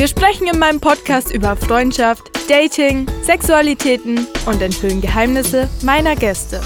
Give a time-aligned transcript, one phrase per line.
[0.00, 6.62] Wir sprechen in meinem Podcast über Freundschaft, Dating, Sexualitäten und enthüllen Geheimnisse meiner Gäste.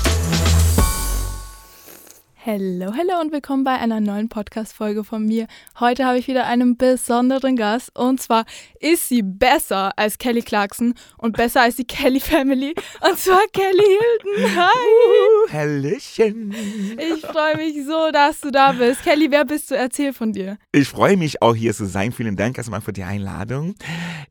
[2.47, 5.47] Hello, hello und willkommen bei einer neuen Podcast-Folge von mir.
[5.80, 8.45] Heute habe ich wieder einen besonderen Gast und zwar
[8.80, 13.73] ist sie besser als Kelly Clarkson und besser als die Kelly Family und zwar Kelly
[13.79, 14.57] Hilton.
[14.57, 14.69] Hi!
[14.69, 16.55] Uh, Hallöchen!
[16.99, 19.02] Ich freue mich so, dass du da bist.
[19.05, 19.77] Kelly, wer bist du?
[19.77, 20.59] Erzähl von dir.
[20.71, 22.13] Ich freue mich auch hier zu sein.
[22.13, 23.74] Vielen Dank erstmal für die Einladung.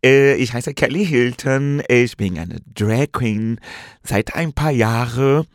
[0.06, 1.82] Äh, ich heiße Kelly Hilton.
[1.90, 3.60] Ich bin eine Drag Queen
[4.04, 5.48] seit ein paar Jahren.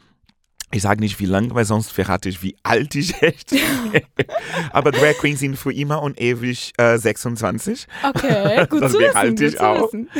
[0.70, 3.60] Ich sage nicht wie lang, weil sonst verrate ich, wie alt ich echt bin.
[4.70, 7.86] Aber Drag Queens sind für immer und ewig äh, 26.
[8.06, 9.46] Okay, gut das zu behalte wissen.
[9.54, 9.90] ich gut auch.
[9.90, 10.08] Zu wissen.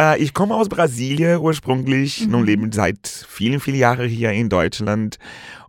[0.00, 2.30] Äh, ich komme aus Brasilien ursprünglich, Mhm.
[2.32, 5.18] nun lebe seit vielen, vielen Jahren hier in Deutschland.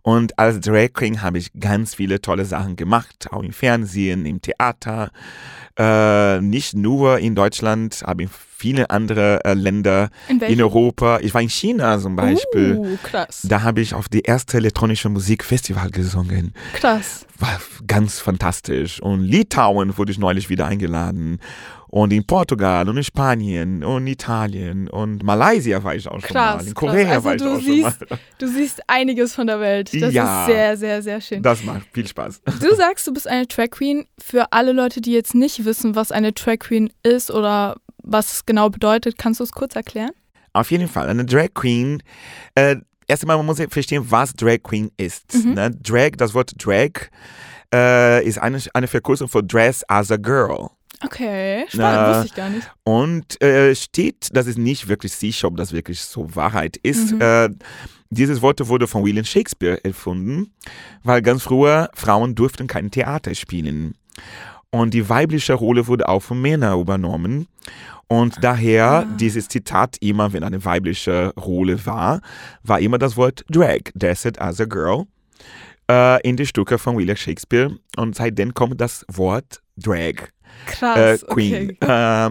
[0.06, 4.40] Und als Drag Queen habe ich ganz viele tolle Sachen gemacht, auch im Fernsehen, im
[4.40, 5.10] Theater.
[5.76, 10.62] Äh, nicht nur in Deutschland, aber in viele andere äh, Länder In in?
[10.62, 11.18] Europa.
[11.22, 12.76] Ich war in China zum Beispiel.
[12.76, 13.42] Uh, krass.
[13.48, 16.54] Da habe ich auf die erste elektronische Musikfestival gesungen.
[16.74, 17.26] Krass.
[17.40, 19.02] War ganz fantastisch.
[19.02, 21.40] Und Litauen wurde ich neulich wieder eingeladen.
[21.88, 26.62] Und in Portugal und in Spanien und Italien und Malaysia war ich auch schon Krass.
[26.62, 26.66] mal.
[26.68, 27.24] In Korea krass.
[27.24, 27.90] war Also ich auch schon mal.
[28.08, 29.90] siehst, du siehst einiges von der Welt.
[30.02, 30.40] Das Ja.
[30.42, 31.42] ist sehr, sehr, sehr schön.
[31.42, 32.40] Das macht viel Spaß.
[32.60, 34.06] Du sagst, du bist eine Drag Queen.
[34.18, 38.46] Für alle Leute, die jetzt nicht wissen, was eine Drag Queen ist oder was es
[38.46, 40.10] genau bedeutet, kannst du es kurz erklären?
[40.52, 42.02] Auf jeden Fall, eine Drag Queen.
[42.54, 42.76] Äh,
[43.06, 45.34] erst einmal, man muss verstehen, was Drag Queen ist.
[45.34, 45.54] Mhm.
[45.54, 45.70] Ne?
[45.82, 46.90] Drag, das Wort Drag
[47.74, 50.68] äh, ist eine, eine Verkürzung für Dress as a Girl.
[51.06, 52.70] Okay, spannend, Na, wusste ich gar nicht.
[52.84, 57.12] Und äh, steht, das ist nicht wirklich sicher, ob das wirklich so Wahrheit ist.
[57.12, 57.20] Mhm.
[57.20, 57.48] Äh,
[58.10, 60.52] dieses Wort wurde von William Shakespeare erfunden,
[61.02, 63.94] weil ganz früher Frauen durften kein Theater spielen.
[64.70, 67.46] Und die weibliche Rolle wurde auch von Männern übernommen.
[68.08, 69.06] Und daher Ah.
[69.18, 72.20] dieses Zitat immer, wenn eine weibliche Rolle war,
[72.62, 75.04] war immer das Wort Drag, Dressed as a Girl,
[75.90, 77.76] äh, in die Stücke von William Shakespeare.
[77.96, 80.28] Und seitdem kommt das Wort Drag
[80.66, 81.26] äh, Krass.
[81.26, 81.76] Queen.
[81.80, 82.26] Okay.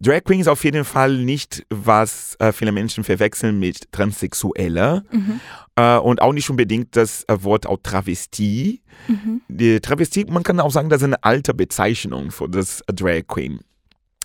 [0.00, 5.40] Drag Queen ist auf jeden Fall nicht, was äh, viele Menschen verwechseln mit Transsexueller Mhm.
[5.76, 8.82] äh, und auch nicht unbedingt das äh, Wort auch Travestie.
[9.08, 9.40] Mhm.
[9.48, 13.26] Die Travestie, man kann auch sagen, das ist eine alte Bezeichnung für das äh, Drag
[13.26, 13.60] Queen.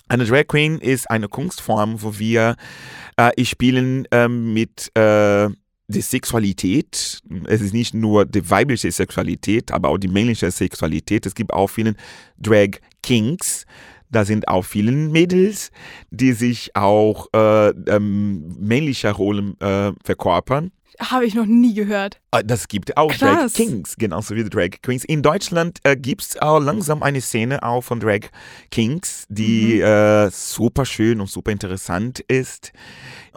[0.08, 2.56] Eine Drag Queen ist eine Kunstform, wo wir
[3.16, 5.50] äh, spielen ähm, mit äh,
[5.88, 7.20] die Sexualität.
[7.46, 11.26] Es ist nicht nur die weibliche Sexualität, aber auch die männliche Sexualität.
[11.26, 11.96] Es gibt auch viele
[12.38, 13.66] Drag Kings.
[14.12, 15.72] Da sind auch viele Mädels,
[16.12, 20.72] die sich auch äh, ähm, männlicher Rollen äh, verkörpern.
[21.00, 22.20] Habe ich noch nie gehört.
[22.32, 23.54] Äh, Das gibt auch Drag Krass.
[23.54, 25.06] Kings, genauso wie Drag Queens.
[25.06, 28.22] In Deutschland äh, gibt es auch langsam eine Szene auch von Drag
[28.70, 32.74] Kings, die äh, super schön und super interessant ist.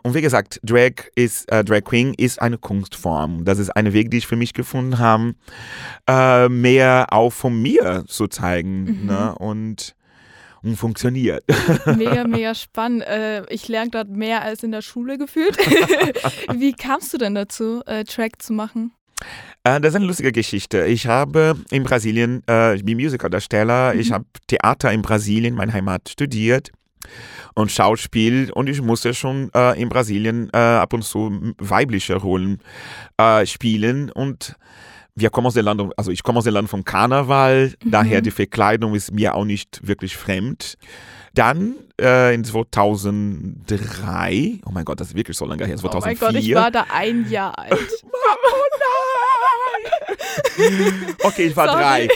[0.02, 3.44] Und wie gesagt, Drag ist äh, Drag Queen ist eine Kunstform.
[3.44, 5.34] Das ist ein Weg, den ich für mich gefunden habe,
[6.08, 9.02] äh, mehr auch von mir zu zeigen.
[9.02, 9.06] Mhm.
[9.06, 9.34] Ne?
[9.36, 9.94] Und,
[10.62, 11.44] und funktioniert.
[11.96, 13.02] Mega, mega spannend.
[13.02, 15.56] Äh, ich lerne gerade mehr als in der Schule gefühlt.
[16.52, 18.92] Wie kamst du denn dazu, äh, Track zu machen?
[19.64, 20.84] Äh, das ist eine lustige Geschichte.
[20.86, 26.08] Ich habe in Brasilien, äh, ich bin Musicaldarsteller, ich habe Theater in Brasilien, meine Heimat,
[26.08, 26.72] studiert
[27.54, 32.60] und Schauspiel und ich musste schon äh, in Brasilien äh, ab und zu weibliche Rollen
[33.18, 34.10] äh, spielen.
[34.10, 34.56] Und
[35.14, 38.30] wir kommen aus dem Land, also ich komme aus dem Land vom Karneval, daher die
[38.30, 40.78] Verkleidung ist mir auch nicht wirklich fremd.
[41.34, 45.94] Dann äh, in 2003, oh mein Gott, das ist wirklich so lange her, 2004.
[45.94, 47.78] Oh mein Gott, ich war da ein Jahr alt.
[51.24, 51.80] Okay, ich war Sorry.
[51.80, 52.08] drei.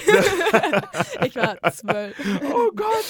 [1.27, 2.15] Ich war zwölf.
[2.53, 3.05] Oh Gott.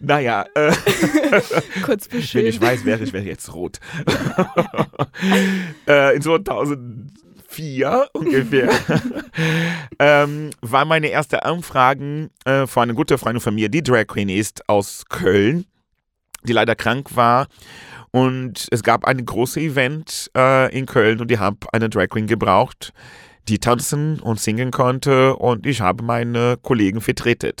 [0.00, 0.72] Naja, äh,
[1.84, 2.46] Kurz wenn beschwert.
[2.46, 3.80] ich weiß, wäre ich wäre jetzt rot.
[5.86, 6.22] äh, in
[7.58, 8.70] 2004 ungefähr
[9.98, 14.28] ähm, war meine erste Anfragen äh, von einer guten Freundin von mir, die Drag Queen
[14.28, 15.66] ist aus Köln,
[16.44, 17.48] die leider krank war.
[18.10, 22.26] Und es gab ein großes Event äh, in Köln und ich habe eine Drag Queen
[22.26, 22.92] gebraucht,
[23.48, 27.52] die tanzen und singen konnte und ich habe meine Kollegen vertreten.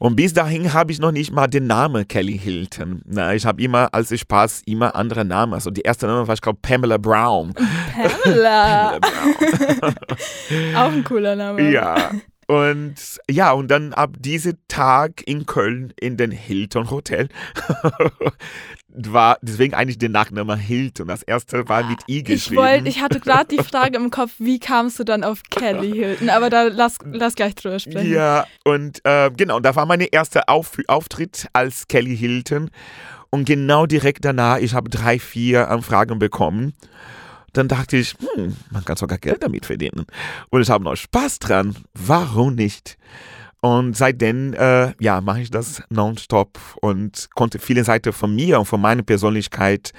[0.00, 3.02] Und bis dahin habe ich noch nicht mal den Namen Kelly Hilton.
[3.04, 5.52] Na, ich habe immer, als ich Spaß, immer andere Namen.
[5.52, 7.52] Also die erste Name war, ich glaube, Pamela Brown.
[7.52, 8.98] Pamela.
[8.98, 10.74] Pamela Brown.
[10.74, 11.70] Auch ein cooler Name.
[11.70, 12.12] ja.
[12.50, 12.96] Und
[13.30, 17.28] ja, und dann ab diesem Tag in Köln in den Hilton Hotel
[18.88, 21.06] war deswegen eigentlich der Nachname Hilton.
[21.06, 22.60] Das erste war mit I Ich, geschrieben.
[22.60, 26.28] wollt, ich hatte gerade die Frage im Kopf, wie kamst du dann auf Kelly Hilton?
[26.28, 28.12] Aber da lass, lass gleich drüber sprechen.
[28.12, 32.72] Ja, und äh, genau, da war mein erster Auf Auftritt als Kelly Hilton.
[33.30, 36.74] Und genau direkt danach, ich habe drei, vier Anfragen bekommen.
[37.52, 40.06] Dann dachte ich, hm, man kann sogar Geld damit verdienen.
[40.50, 41.76] Und ich habe noch Spaß dran.
[41.94, 42.96] Warum nicht?
[43.60, 48.66] Und seitdem, äh, ja, mache ich das nonstop und konnte viele Seiten von mir und
[48.66, 49.92] von meiner Persönlichkeit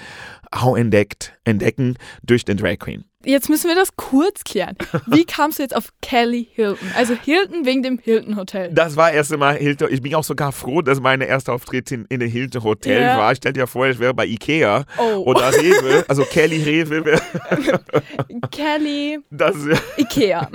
[0.49, 3.05] auch entdeckt, entdecken durch den Drag Queen.
[3.23, 4.75] Jetzt müssen wir das kurz klären.
[5.07, 6.89] Wie kamst du jetzt auf Kelly Hilton?
[6.95, 8.69] Also Hilton wegen dem Hilton Hotel.
[8.73, 9.89] Das war erst einmal Hilton.
[9.91, 13.17] Ich bin auch sogar froh, dass meine erste Auftritt in, in dem Hilton Hotel Ja.
[13.17, 13.35] war.
[13.35, 15.23] Stell dir vor, ich wäre bei Ikea Oh.
[15.25, 17.19] oder Rewe, also Kelly Rewe.
[18.51, 19.55] Kelly Das,
[19.97, 20.49] Ikea.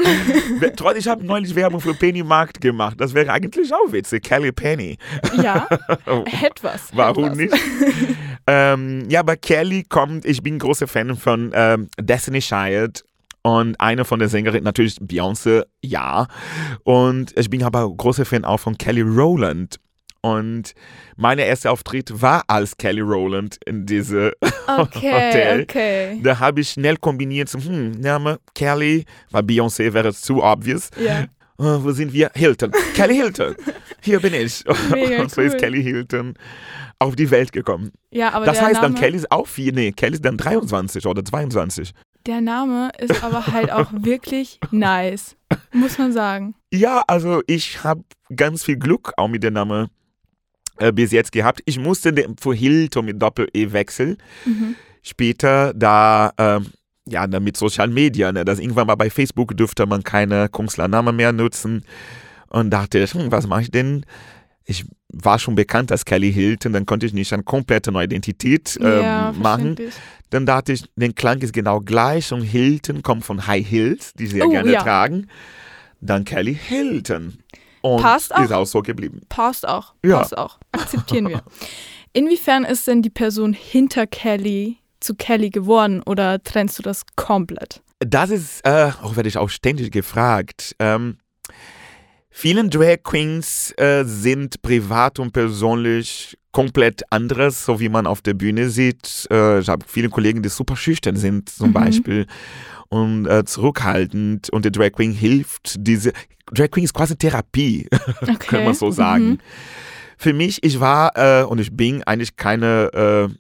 [0.97, 2.97] ich habe neulich Werbung für Penny Markt gemacht.
[3.01, 4.23] Das wäre eigentlich auch witzig.
[4.25, 4.99] Kelly Penny.
[5.43, 5.69] Ja,
[6.43, 6.89] etwas.
[6.93, 7.37] Warum etwas.
[7.37, 7.55] nicht?
[8.47, 13.05] Ähm, ja, aber Kelly kommt, ich bin großer Fan von ähm, Destiny Child
[13.43, 16.27] und eine von den Sängerinnen, natürlich Beyoncé, ja.
[16.85, 19.77] Und ich bin aber großer Fan auch von Kelly Rowland.
[20.21, 20.73] Und
[21.17, 24.33] mein erster Auftritt war als Kelly Rowland in diese
[24.67, 25.63] Okay, Hotel.
[25.63, 26.21] okay.
[26.25, 30.91] Da habe ich schnell kombiniert, hm, Name Kelly, weil Beyoncé wäre zu obvious.
[30.99, 31.27] Ja.
[31.59, 32.31] Äh, wo sind wir?
[32.35, 32.73] Hilton.
[32.95, 33.55] Kelly Hilton.
[34.03, 34.65] Hier bin ich.
[34.91, 35.61] Mega und so ist cool.
[35.61, 36.35] Kelly Hilton
[36.99, 37.93] auf die Welt gekommen.
[38.11, 41.07] Ja, aber das heißt, Name, dann Kelly ist auch vier, nee, Kelly ist dann 23
[41.07, 41.93] oder 22.
[42.27, 45.37] der Name ist aber halt auch wirklich nice.
[45.73, 46.55] Muss man sagen.
[46.73, 48.03] Ja, also ich habe
[48.35, 49.89] ganz viel Glück auch mit dem Namen
[50.79, 51.61] äh, bis jetzt gehabt.
[51.67, 54.17] Ich musste den für Hilton mit Doppel-E wechseln.
[54.45, 54.75] Mhm.
[55.03, 56.67] Später, da, ähm,
[57.09, 61.15] ja, dann mit Social Media, ne, das irgendwann mal bei Facebook dürfte man keine Künstlernamen
[61.17, 61.85] mehr nutzen.
[62.49, 64.05] Und dachte ich, hm, was mache ich denn?
[64.65, 68.77] Ich war schon bekannt als Kelly Hilton, dann konnte ich nicht eine komplette neue Identität
[68.81, 69.77] ähm, ja, machen.
[70.31, 74.27] Dann dachte ich, der Klang ist genau gleich und Hilton kommt von High Heels, die
[74.27, 74.83] sie ja Oh, gerne ja.
[74.83, 75.29] tragen.
[76.01, 77.39] Dann Kelly Hilton.
[77.83, 78.63] Und Passt ist auch.
[78.63, 79.21] auch so geblieben.
[79.29, 79.95] Passt auch.
[80.05, 80.19] Ja.
[80.19, 80.59] Passt auch.
[80.73, 81.43] Akzeptieren wir.
[82.13, 87.83] Inwiefern ist denn die Person hinter Kelly zu Kelly geworden oder trennst du das komplett?
[88.01, 90.75] Das ist, äh, auch werde ich auch ständig gefragt.
[90.79, 91.17] Ähm,
[92.31, 98.35] vielen Drag Queens äh, sind privat und persönlich komplett anderes, so wie man auf der
[98.35, 99.27] Bühne sieht.
[99.31, 101.73] Äh, ich habe viele Kollegen, die super schüchtern sind, zum Mhm.
[101.75, 102.27] Beispiel,
[102.89, 104.51] und äh, zurückhaltend.
[104.51, 105.77] Und der Drag Queen hilft.
[105.79, 106.13] Diese
[106.53, 107.89] Drag Queen ist quasi Therapie,
[108.23, 108.37] Okay.
[108.39, 109.29] kann man so sagen.
[109.31, 109.39] Mhm.
[110.19, 113.35] Für mich, ich war äh, und ich bin eigentlich keine äh,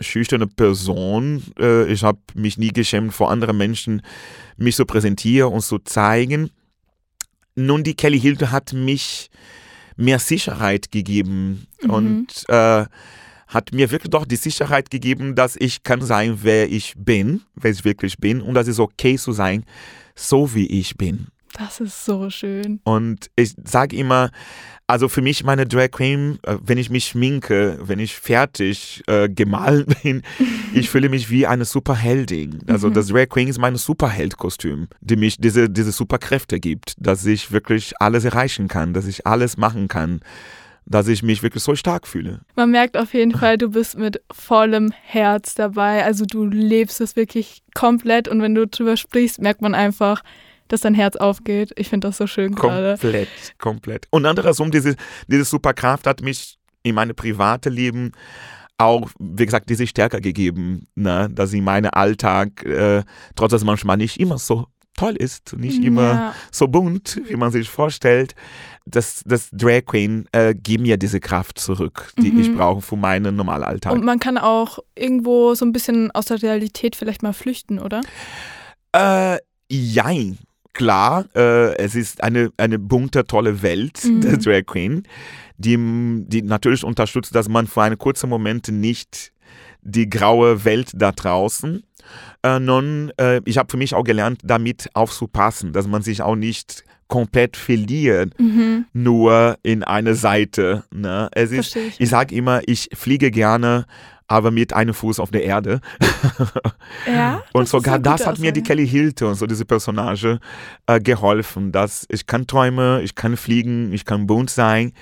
[0.00, 1.42] schüchterne Person.
[1.58, 4.02] Äh, ich habe mich nie geschämt, vor anderen Menschen
[4.56, 6.50] mich zu präsentieren und zu zeigen.
[7.54, 9.30] Nun, die Kelly Hilton hat mich
[9.96, 11.90] mehr Sicherheit gegeben Mhm.
[11.90, 12.86] und äh,
[13.48, 17.70] hat mir wirklich doch die Sicherheit gegeben, dass ich kann sein, wer ich bin, wer
[17.70, 19.64] ich wirklich bin und dass es okay zu sein,
[20.14, 21.26] so wie ich bin.
[21.58, 22.80] Das ist so schön.
[22.84, 24.30] Und ich sage immer,
[24.92, 29.28] also für mich meine Drag Queen, äh, wenn ich mich schminke, wenn ich fertig äh,
[29.28, 30.22] gemalt bin,
[30.74, 32.60] ich fühle mich wie eine Superheldin.
[32.66, 32.94] Also Mhm.
[32.94, 37.94] das Drag Queen ist mein Superheldkostüm, die mich diese, diese Superkräfte gibt, dass ich wirklich
[38.00, 40.20] alles erreichen kann, dass ich alles machen kann,
[40.84, 42.40] dass ich mich wirklich so stark fühle.
[42.56, 46.04] Man merkt auf jeden Fall, du bist mit vollem Herz dabei.
[46.04, 50.22] Also du lebst es wirklich komplett und wenn du drüber sprichst, merkt man einfach,
[50.72, 51.72] dass dein Herz aufgeht.
[51.76, 52.92] Ich finde das so schön gerade.
[52.98, 54.06] Komplett, komplett.
[54.10, 54.96] Und andersrum, diese,
[55.28, 58.12] diese Superkraft hat mich in meinem privaten Leben
[58.78, 61.28] auch, wie gesagt, diese Stärke gegeben, ne?
[61.30, 63.04] dass sie meinen Alltag, äh,
[63.36, 66.34] trotz dass manchmal nicht immer so toll ist, nicht immer Ja.
[66.50, 68.34] so bunt, wie man sich vorstellt,
[68.84, 72.40] dass das Drag Queen äh, gibt mir diese Kraft zurück, die Mhm.
[72.40, 73.92] ich brauche für meinen normalen Alltag.
[73.92, 78.00] Und man kann auch irgendwo so ein bisschen aus der Realität vielleicht mal flüchten, oder?
[78.92, 79.38] Äh,
[79.70, 80.38] jein.
[80.74, 84.20] Klar, äh, es ist eine, eine bunte, tolle Welt Mhm.
[84.22, 85.02] der Drag Queen,
[85.58, 85.76] die,
[86.26, 89.32] die natürlich unterstützt, dass man für einen kurzen Moment nicht
[89.82, 91.82] die graue Welt da draußen.
[92.42, 96.36] Äh, nun, äh, ich habe für mich auch gelernt, damit aufzupassen, dass man sich auch
[96.36, 98.86] nicht komplett verliert, Mhm.
[98.94, 100.84] nur in eine Seite.
[100.90, 101.28] Ne?
[101.32, 103.84] Es ist, ich sage immer, ich fliege gerne
[104.32, 105.82] aber mit einem Fuß auf der Erde.
[107.06, 107.42] Ja.
[107.52, 108.76] Und sogar das hat mir die Aussage.
[108.76, 110.40] Kelly Hilton, so diese Personage,
[110.86, 114.94] äh, geholfen, dass ich kann träumen, ich kann fliegen, ich kann bunt sein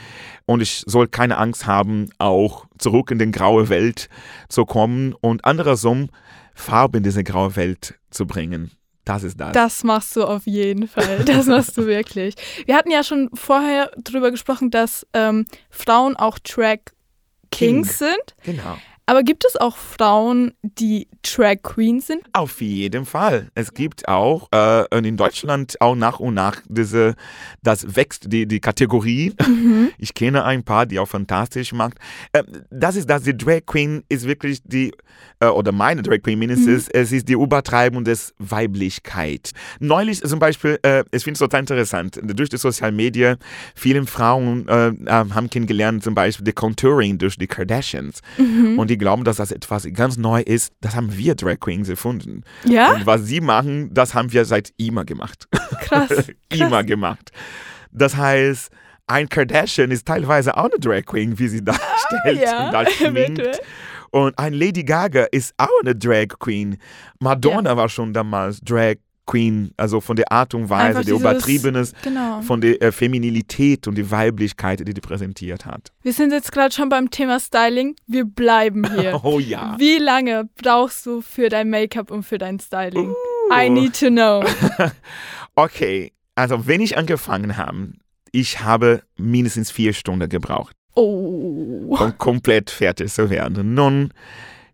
[0.46, 4.08] und ich soll keine Angst haben, auch zurück in die graue Welt
[4.48, 6.08] zu kommen und andersrum
[6.54, 8.72] Farbe in diese graue Welt zu bringen.
[9.04, 9.52] Das ist das.
[9.52, 11.24] Das machst du auf jeden Fall.
[11.24, 12.34] Das machst du wirklich.
[12.66, 16.92] Wir hatten ja schon vorher drüber gesprochen, dass ähm, Frauen auch Track
[17.52, 18.08] Kings King.
[18.08, 18.56] sind.
[18.56, 18.76] genau.
[19.10, 22.22] Aber gibt es auch Frauen, die Track Queens sind?
[22.32, 23.48] Auf jeden Fall.
[23.56, 27.16] Es gibt auch äh, in Deutschland auch nach und nach diese,
[27.60, 29.34] das wächst die, die Kategorie.
[29.98, 31.94] Ich kenne ein paar, die auch fantastisch macht.
[32.32, 34.92] Äh, das ist das, die Drag Queen ist wirklich die,
[35.40, 39.50] äh, oder meine Drag Queen mindestens, es ist die Übertreibung des Weiblichkeit.
[39.80, 43.36] Neulich zum Beispiel, äh, ich finde es total interessant, durch die Social Media,
[43.74, 48.20] viele Frauen äh, haben kennengelernt, zum Beispiel die Contouring durch die Kardashians.
[48.38, 50.72] Und die glauben, dass das etwas ganz neu ist.
[50.80, 52.44] Das haben wir Drag Queens erfunden.
[52.64, 52.92] Ja?
[52.92, 55.48] Und was sie machen, das haben wir seit immer gemacht.
[55.80, 56.30] Krass.
[56.50, 57.32] immer gemacht.
[57.90, 58.70] Das heißt,
[59.08, 63.60] ein Kardashian ist teilweise auch eine Drag Queen, wie sie darstellt ja, und da schminkt.
[64.10, 66.78] Und ein Lady Gaga ist auch eine Drag Queen.
[67.18, 68.96] Madonna war schon damals Drag
[69.30, 72.40] Queen, also von der Art und Weise, Einfach der dieses- Übertriebenes, Genau.
[72.42, 75.92] von der äh, Feminilität und die Weiblichkeit, die die präsentiert hat.
[76.02, 77.94] Wir sind jetzt gerade schon beim Thema Styling.
[78.06, 79.20] Wir bleiben hier.
[79.24, 79.76] Oh ja.
[79.78, 83.10] Wie lange brauchst du für dein Make-up und für dein Styling?
[83.10, 83.14] Uh.
[83.54, 84.42] I need to know.
[85.56, 87.92] Okay, also wenn ich angefangen habe,
[88.32, 91.96] ich habe mindestens vier Stunden gebraucht, Oh.
[91.98, 93.74] um komplett fertig zu werden.
[93.74, 94.12] Nun,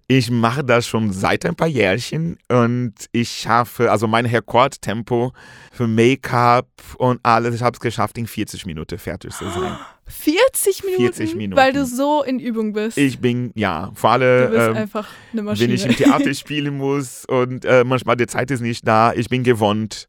[0.08, 5.32] ich mache das schon seit ein paar Jährchen und ich schaffe, also mein Rekordtempo
[5.72, 9.76] für Make-up und alles, ich habe es geschafft, in 40 Minuten fertig zu sein.
[10.08, 11.02] 40 Minuten?
[11.14, 11.60] 40 Minuten.
[11.60, 12.96] Weil du so in Übung bist.
[12.96, 15.74] Ich bin, ja, vor du allem, bist ähm, einfach eine wenn Maschine.
[15.74, 19.42] ich im Theater spielen muss und äh, manchmal die Zeit ist nicht da, ich bin
[19.42, 20.06] gewohnt,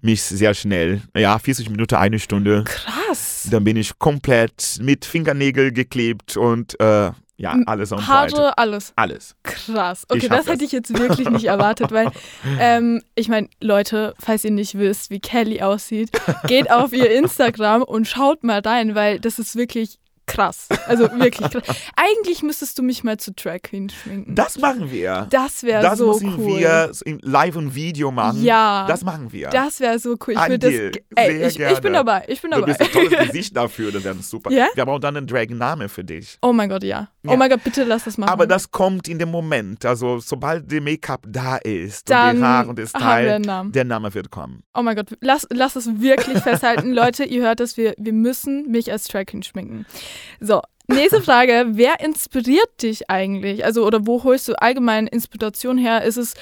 [0.00, 3.48] mich sehr schnell, ja, 40 Minuten, eine Stunde, Krass.
[3.50, 7.10] dann bin ich komplett mit Fingernägel geklebt und äh,
[7.42, 8.56] ja, alles on Haare, Seite.
[8.58, 8.92] alles.
[8.94, 9.34] Alles.
[9.42, 10.06] Krass.
[10.08, 12.12] Okay, das hätte ich jetzt wirklich nicht erwartet, weil
[12.60, 16.10] ähm, ich meine, Leute, falls ihr nicht wisst, wie Kelly aussieht,
[16.46, 19.98] geht auf ihr Instagram und schaut mal rein, weil das ist wirklich
[20.32, 20.68] krass.
[20.86, 21.62] Also wirklich krass.
[21.96, 24.34] Eigentlich müsstest du mich mal zu Drag Queen schminken.
[24.34, 25.26] Das machen wir.
[25.30, 26.58] Das wäre Das so müssen cool.
[26.60, 28.42] wir in live und Video machen.
[28.42, 28.86] Ja.
[28.88, 29.50] Das machen wir.
[29.50, 30.34] Das wäre so cool.
[30.34, 31.00] Ich würde das.
[31.16, 32.24] Ey, ich, ich bin dabei.
[32.28, 32.72] Ich bin du dabei.
[32.72, 34.50] bist ein tolles Gesicht dafür, das wäre super.
[34.50, 34.68] Ja?
[34.74, 36.38] Wir auch dann einen Dragon-Namen für dich.
[36.42, 37.08] Oh mein Gott, ja.
[37.22, 37.30] Ja.
[37.32, 38.30] Oh mein Gott, bitte lass das machen.
[38.30, 39.84] Aber das kommt in dem Moment.
[39.86, 43.72] Also sobald der Make-up da ist Dann und die Haare und wir Style, einen Namen.
[43.72, 44.64] der Name wird kommen.
[44.74, 46.92] Oh mein Gott, lass, lass es wirklich festhalten.
[46.92, 49.86] Leute, ihr hört es, wir, wir müssen mich als Drag Queen schminken.
[50.40, 51.66] So, nächste Frage.
[51.70, 53.64] Wer inspiriert dich eigentlich?
[53.64, 56.02] Also, oder wo holst du allgemein Inspiration her?
[56.02, 56.34] Ist es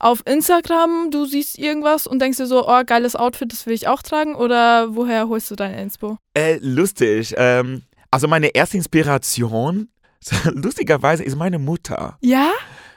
[0.00, 3.88] auf Instagram, du siehst irgendwas und denkst dir so, oh, geiles Outfit, das will ich
[3.88, 4.34] auch tragen?
[4.34, 6.18] Oder woher holst du deine Inspo?
[6.34, 7.34] Äh, lustig.
[7.36, 9.88] Ähm, also meine erste Inspiration,
[10.44, 12.16] lustigerweise, ist meine Mutter.
[12.20, 12.52] Ja?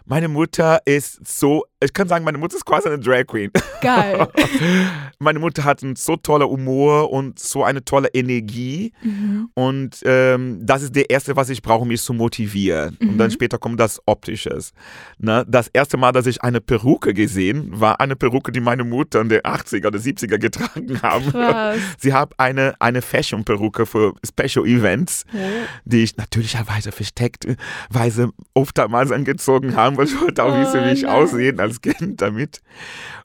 [0.06, 3.50] Meine Mutter ist so, ich kann sagen, meine Mutter ist quasi eine Drag Queen.
[3.82, 4.28] Geil.
[5.20, 8.94] meine Mutter hat einen so toller Humor und so eine tolle Energie.
[9.02, 9.50] Mhm.
[9.56, 12.98] Und ähm, das ist das Erste, was ich brauche, um mich zu motivieren.
[13.02, 13.34] Und dann Mhm.
[13.34, 14.74] später kommt das Optisches.
[15.18, 15.46] Ne?
[15.48, 19.30] Das erste Mal, dass ich eine Perücke gesehen, war eine Perücke, die meine Mutter in
[19.30, 21.32] den 80er oder 70er getragen haben.
[21.32, 21.78] Krass.
[21.98, 25.38] Sie hat eine, eine Fashion-Perücke für Special Events, Oh.
[25.86, 31.04] die ich natürlicherweise versteckterweise oftmals angezogen habe, weil ich wollte auch Oh, wissen, wie ich
[31.04, 31.12] nein.
[31.12, 32.62] aussehen als Kind damit.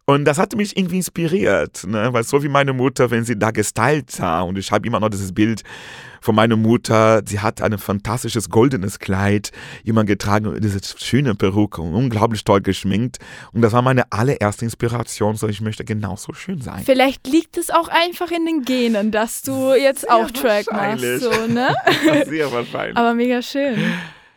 [0.04, 2.12] Und das hat mich irgendwie inspiriert, ne?
[2.12, 5.08] weil so wie meine Mutter, wenn sie da gestylt sah, und ich habe immer noch
[5.08, 5.62] dieses Bild
[6.20, 9.52] von meiner Mutter, sie hat ein fantastisches goldenes Kleid,
[9.84, 13.18] jemand getragen, diese schöne Perücke und unglaublich toll geschminkt.
[13.52, 16.82] Und das war meine allererste Inspiration, so ich möchte genauso schön sein.
[16.84, 21.20] Vielleicht liegt es auch einfach in den Genen, dass du jetzt Sehr auch Track machst.
[21.20, 21.74] So, ne?
[22.26, 22.96] Sehr wahrscheinlich.
[22.96, 23.78] Aber mega schön.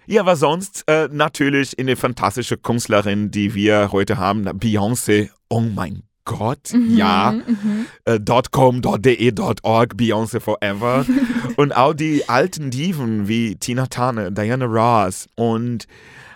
[0.09, 5.29] Ja, aber sonst äh, natürlich eine fantastische Künstlerin, die wir heute haben, Beyoncé.
[5.49, 7.33] Oh mein Gott, ja.
[7.33, 7.85] Mhm.
[8.05, 11.05] Äh, .com, .de, .org, Beyoncé forever.
[11.57, 15.27] und auch die alten Diven wie Tina Turner, Diana Ross.
[15.35, 15.85] Und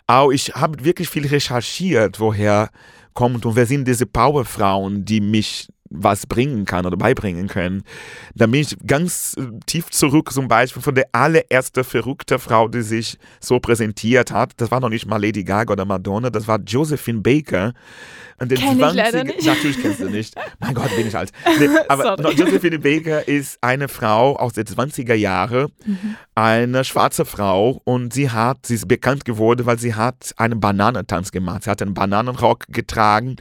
[0.06, 2.70] auch ich habe wirklich viel recherchiert, woher
[3.15, 7.84] kommt und wer sind diese Powerfrauen, die mich was bringen kann oder beibringen können.
[8.36, 12.82] Da bin ich ganz äh, tief zurück, zum Beispiel von der allererste verrückte Frau, die
[12.82, 14.54] sich so präsentiert hat.
[14.58, 17.74] Das war noch nicht mal Lady Gaga oder Madonna, das war Josephine Baker.
[18.40, 19.46] Und den Kenn 20, ich leider nicht.
[19.46, 20.36] Natürlich kennst du nicht.
[20.60, 21.32] Mein Gott, bin ich alt.
[21.60, 26.16] Nee, aber Josephine Baker ist eine Frau aus den 20er Jahren, mhm.
[26.34, 31.32] eine schwarze Frau und sie hat, sie ist bekannt geworden, weil sie hat einen Bananentanz
[31.32, 31.64] gemacht.
[31.64, 33.36] Sie hat einen Bananenrock getragen.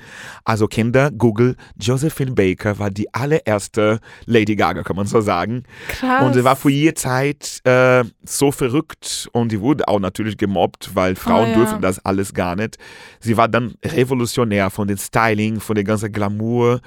[0.45, 2.42] Also Kinder, Google, Josephine Baker
[2.79, 5.65] war die allererste Lady Gaga, kann man so sagen.
[5.89, 6.25] Krass.
[6.25, 10.95] Und sie war für ihre Zeit äh, so verrückt und die wurde auch natürlich gemobbt,
[10.95, 11.57] weil Frauen oh, ja.
[11.57, 12.79] dürfen das alles gar nicht.
[13.21, 16.81] Sie war dann revolutionär von den Styling, von der ganzen Glamour,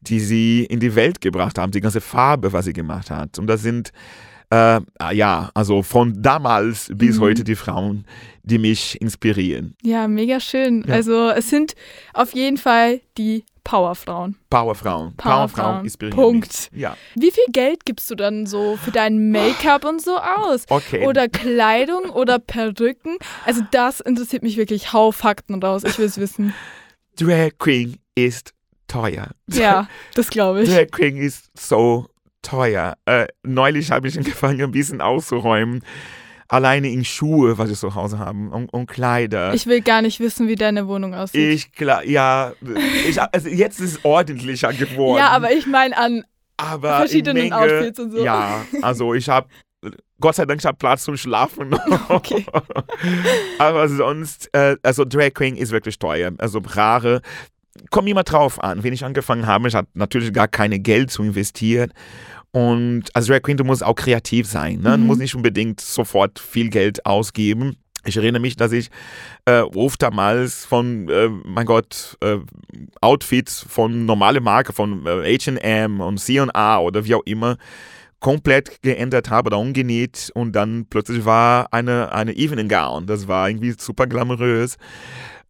[0.00, 3.38] die sie in die Welt gebracht haben, die ganze Farbe, was sie gemacht hat.
[3.38, 3.92] Und das sind
[4.54, 7.20] äh, ja, also von damals bis mhm.
[7.20, 8.04] heute die Frauen,
[8.42, 9.74] die mich inspirieren.
[9.82, 10.84] Ja, mega schön.
[10.86, 10.94] Ja.
[10.94, 11.74] Also es sind
[12.12, 14.36] auf jeden Fall die Powerfrauen.
[14.50, 15.16] Powerfrauen.
[15.16, 16.70] Powerfrauen inspirieren Punkt.
[16.70, 16.82] Mich.
[16.82, 16.96] Ja.
[17.14, 20.66] Wie viel Geld gibst du dann so für dein Make-up und so aus?
[20.68, 21.06] Okay.
[21.06, 23.16] Oder Kleidung oder Perücken?
[23.46, 24.92] Also das interessiert mich wirklich.
[24.92, 25.82] Hau Fakten raus.
[25.84, 26.54] Ich will es wissen.
[27.16, 28.52] Drag Queen ist
[28.86, 29.30] teuer.
[29.50, 30.68] Ja, das glaube ich.
[30.68, 32.06] Drag Queen ist so
[32.44, 32.94] teuer.
[33.06, 35.82] Äh, neulich habe ich angefangen, ein bisschen auszuräumen.
[36.46, 39.54] Alleine in Schuhe, was ich zu Hause habe, und, und, Kleider.
[39.54, 41.52] Ich will gar nicht wissen, wie deine Wohnung aussieht.
[41.52, 42.52] Ich, klar, ja,
[43.08, 45.18] ich, also jetzt ist es ordentlicher geworden.
[45.18, 46.24] Ja, aber ich meine an
[46.58, 48.22] aber verschiedenen Menge, Outfits und so.
[48.22, 49.48] Ja, also ich habe
[50.20, 51.76] Gott sei Dank, ich habe Platz zum Schlafen.
[52.08, 52.46] Okay.
[53.58, 56.32] Aber sonst, äh, also Drag Queen ist wirklich teuer.
[56.38, 57.20] Also rare.
[57.90, 58.84] Kommt immer drauf an.
[58.84, 61.92] Wenn ich angefangen habe, ich hatte natürlich gar keine Geld zu investieren.
[62.54, 64.78] Und als Drag Queen, du musst auch kreativ sein.
[64.80, 64.96] Ne?
[64.96, 65.00] Mhm.
[65.00, 67.74] Du musst nicht unbedingt sofort viel Geld ausgeben.
[68.04, 68.90] Ich erinnere mich, dass ich
[69.44, 72.36] äh, oft damals von, äh, mein Gott, äh,
[73.00, 77.56] Outfits von normale Marke, von H&M und C&A oder wie auch immer,
[78.20, 83.08] komplett geändert habe oder umgenäht und dann plötzlich war eine, eine Evening Gown.
[83.08, 84.76] Das war irgendwie super glamourös.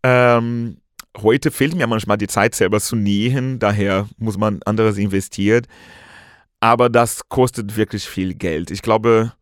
[0.03, 0.79] Ähm,
[1.21, 5.67] heute fehlt mir manchmal die Zeit selber zu nähen, daher muss man anderes investieren.
[6.65, 8.71] Aber das kostet wirklich viel Geld.
[8.71, 9.35] Ich glaube,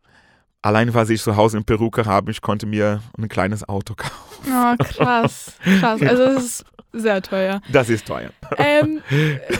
[0.61, 4.51] allein was ich zu Hause in Peruke habe, ich konnte mir ein kleines Auto kaufen.
[4.51, 5.53] Oh, krass.
[5.79, 6.01] Krass.
[6.01, 7.61] Also es ist sehr teuer.
[7.71, 8.31] Das ist teuer.
[8.57, 9.01] Ähm,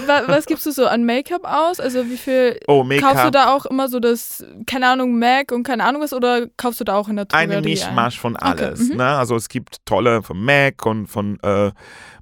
[0.06, 1.80] wa was gibst du so an Make-up aus?
[1.80, 5.64] Also wie viel oh, kaufst du da auch immer so das, keine Ahnung, MAC und
[5.64, 7.54] keine Ahnung was oder kaufst du da auch in der Drogerie?
[7.54, 8.82] Eine Mischmasch von alles.
[8.82, 8.92] Okay.
[8.92, 8.98] Mhm.
[8.98, 9.06] Ne?
[9.06, 11.72] Also es gibt tolle von MAC und von äh,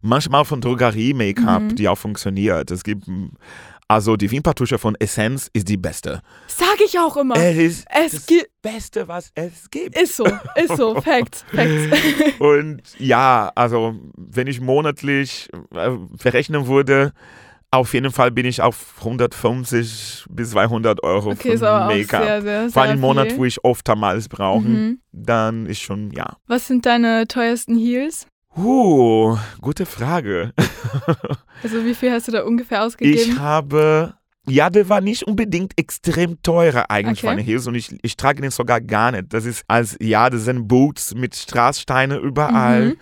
[0.01, 1.75] manchmal von Drogerie-Make-up, mhm.
[1.75, 2.69] die auch funktioniert.
[2.69, 3.05] Es gibt
[3.91, 6.21] also die Wimperntusche von Essence ist die beste.
[6.47, 7.35] Sag ich auch immer.
[7.35, 9.99] Es ist es das Beste, was es gibt.
[9.99, 10.25] Ist so,
[10.55, 11.01] ist so.
[11.01, 11.99] Facts, Facts.
[12.39, 17.11] Und ja, also wenn ich monatlich äh, verrechnen würde,
[17.69, 22.23] auf jeden Fall bin ich auf 150 bis 200 Euro okay, für Make-up.
[22.23, 25.01] Sehr, sehr, Vor allem im Monat, wo ich oftmals brauche, mhm.
[25.11, 26.37] dann ist schon, ja.
[26.47, 28.25] Was sind deine teuersten Heels?
[28.57, 30.53] Uh, gute Frage.
[31.63, 33.31] also wie viel hast du da ungefähr ausgegeben?
[33.33, 34.13] Ich habe,
[34.47, 37.27] ja, der war nicht unbedingt extrem teurer eigentlich okay.
[37.27, 39.33] meine Heels und ich, ich trage den sogar gar nicht.
[39.33, 42.89] Das ist als, ja, das sind Boots mit Straßsteine überall.
[42.89, 42.97] Mhm.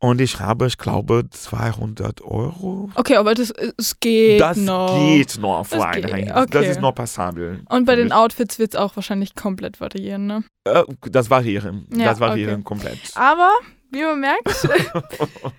[0.00, 2.88] Und ich habe, ich glaube, 200 Euro.
[2.94, 4.94] Okay, aber das es geht das noch.
[4.94, 6.46] Das geht noch für eine okay.
[6.50, 7.64] Das ist noch passabel.
[7.68, 10.44] Und bei den Outfits wird es auch wahrscheinlich komplett variieren, ne?
[10.62, 11.88] Äh, das variieren.
[11.92, 12.62] Ja, das variieren okay.
[12.62, 12.98] komplett.
[13.16, 13.50] Aber
[13.90, 14.48] wie man merkt,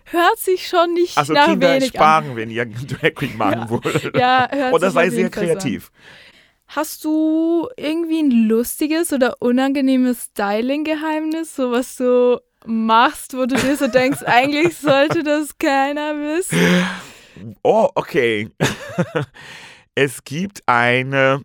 [0.06, 2.36] hört sich schon nicht also nach Kinder wenig sparen, an.
[2.36, 3.70] wenn ihr Drag Queen machen ja.
[3.70, 4.16] wollt.
[4.16, 5.92] Ja, hört Oder sich sei sehr kreativ.
[5.94, 6.00] An.
[6.76, 13.76] Hast du irgendwie ein lustiges oder unangenehmes Styling-Geheimnis, so was du machst, wo du dir
[13.76, 16.60] so denkst, eigentlich sollte das keiner wissen?
[17.64, 18.50] Oh, okay.
[19.96, 21.42] es gibt eine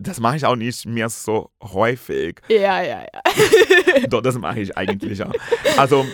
[0.00, 2.40] das mache ich auch nicht mehr so häufig.
[2.48, 4.06] Ja, ja, ja.
[4.08, 5.32] Doch, das mache ich eigentlich auch.
[5.76, 6.06] Also,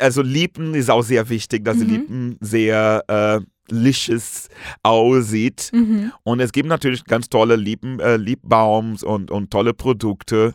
[0.00, 1.88] also Lippen ist auch sehr wichtig, dass mhm.
[1.88, 4.48] Lippen sehr äh, licious
[4.82, 5.70] aussieht.
[5.72, 6.12] Mhm.
[6.24, 10.54] Und es gibt natürlich ganz tolle Lippen, äh, Lipbaums und, und tolle Produkte.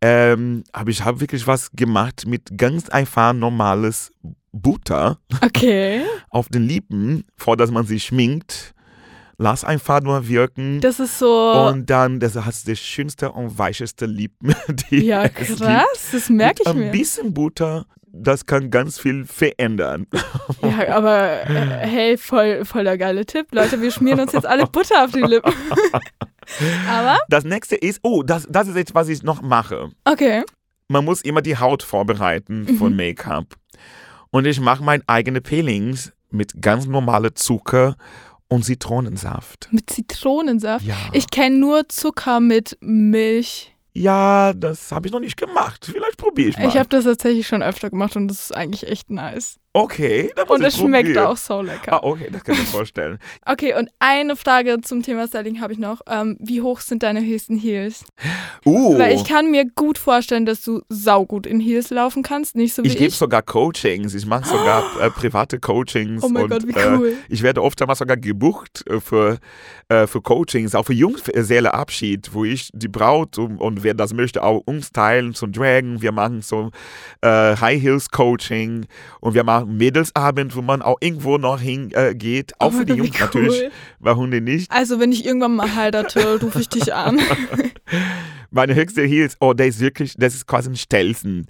[0.00, 4.12] Ähm, aber ich habe wirklich was gemacht mit ganz einfach normales
[4.52, 5.18] Butter.
[5.40, 6.02] Okay.
[6.28, 8.74] Auf den Lippen, vor dass man sie schminkt
[9.38, 10.80] lass einfach nur wirken.
[10.80, 11.52] Das ist so.
[11.52, 14.54] Und dann, das hat die schönste und weicheste Lippen,
[14.90, 16.86] die Ja, krass, das merke ich mir.
[16.86, 20.06] Ein bisschen Butter, das kann ganz viel verändern.
[20.62, 23.46] Ja, aber äh, hey, voll, voll der geile Tipp.
[23.52, 25.52] Leute, wir schmieren uns jetzt alle Butter auf die Lippen.
[26.90, 27.18] aber?
[27.28, 29.90] Das nächste ist, oh, das, das ist jetzt, was ich noch mache.
[30.04, 30.42] Okay.
[30.88, 32.76] Man muss immer die Haut vorbereiten mhm.
[32.76, 33.54] von Make-up.
[34.30, 37.96] Und ich mache meine eigene Peelings mit ganz normalem Zucker
[38.48, 39.68] und Zitronensaft.
[39.70, 40.84] Mit Zitronensaft?
[40.84, 40.96] Ja.
[41.12, 43.74] Ich kenne nur Zucker mit Milch.
[43.92, 45.90] Ja, das habe ich noch nicht gemacht.
[45.92, 46.68] Vielleicht probiere ich mal.
[46.68, 49.58] Ich habe das tatsächlich schon öfter gemacht und das ist eigentlich echt nice.
[49.72, 51.94] Okay, Und es schmeckt auch so lecker.
[51.94, 53.18] Ah, okay, das kann ich mir vorstellen.
[53.46, 56.00] Okay, und eine Frage zum Thema Styling habe ich noch.
[56.08, 58.04] Ähm, wie hoch sind deine höchsten Heels?
[58.64, 62.74] Uh, Weil ich kann mir gut vorstellen, dass du saugut in Heels laufen kannst, nicht
[62.74, 62.98] so wie ich ich.
[62.98, 64.14] gebe sogar Coachings.
[64.14, 66.22] Ich mache sogar äh, private Coachings.
[66.22, 67.12] Oh mein und, Gott, wie Äh, cool.
[67.28, 69.38] ich werde oft einmal sogar gebucht äh, für,
[69.88, 74.42] äh, für Coachings, auch für Junggesellenabschied, wo ich die Braut und, und wer das möchte
[74.42, 76.02] auch umstylen zum Dragen.
[76.02, 76.70] Wir machen so
[77.20, 78.86] äh, High Heels Coaching
[79.20, 82.52] und wir machen Mädelsabend, wo man auch irgendwo noch hingeht.
[82.52, 83.70] Äh, auch Oh die Jungs natürlich, cool.
[83.98, 84.70] warum denn nicht?
[84.70, 87.20] Also, wenn ich irgendwann mal heirate, rufe ich dich an.
[88.50, 91.46] Meine höchste Heels, oh, der ist wirklich, das ist quasi ein Stelzen.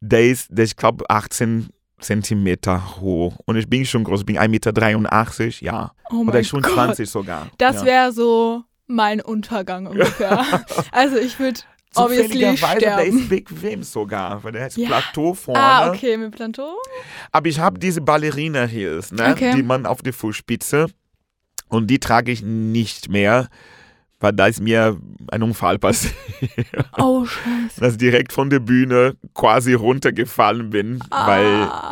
[0.00, 3.38] Der ist, der ist ich glaube, 18 Zentimeter hoch.
[3.46, 5.92] Und ich bin schon groß, ich bin 1,83 Meter, ja.
[6.10, 6.74] Oh mein Oder schon Gott.
[6.74, 7.48] 20 sogar.
[7.58, 7.86] Das ja.
[7.86, 10.44] wäre so mein Untergang ungefähr.
[10.92, 11.60] also, ich würde
[11.96, 14.88] Zufälligerweise, der ist bequem sogar, weil der ist Ja.
[14.88, 15.60] Plateau vorne.
[15.60, 16.76] Ah, okay, mit Planteau?
[17.32, 19.52] Aber ich habe diese Ballerina Heels, ne, Okay.
[19.54, 20.86] die man auf die Fußspitze
[21.68, 23.48] und die trage ich nicht mehr,
[24.20, 24.98] weil da ist mir
[25.30, 26.14] ein Unfall passiert,
[26.96, 27.80] Oh, scheiße.
[27.80, 31.26] dass ich direkt von der Bühne quasi runtergefallen bin, Ah.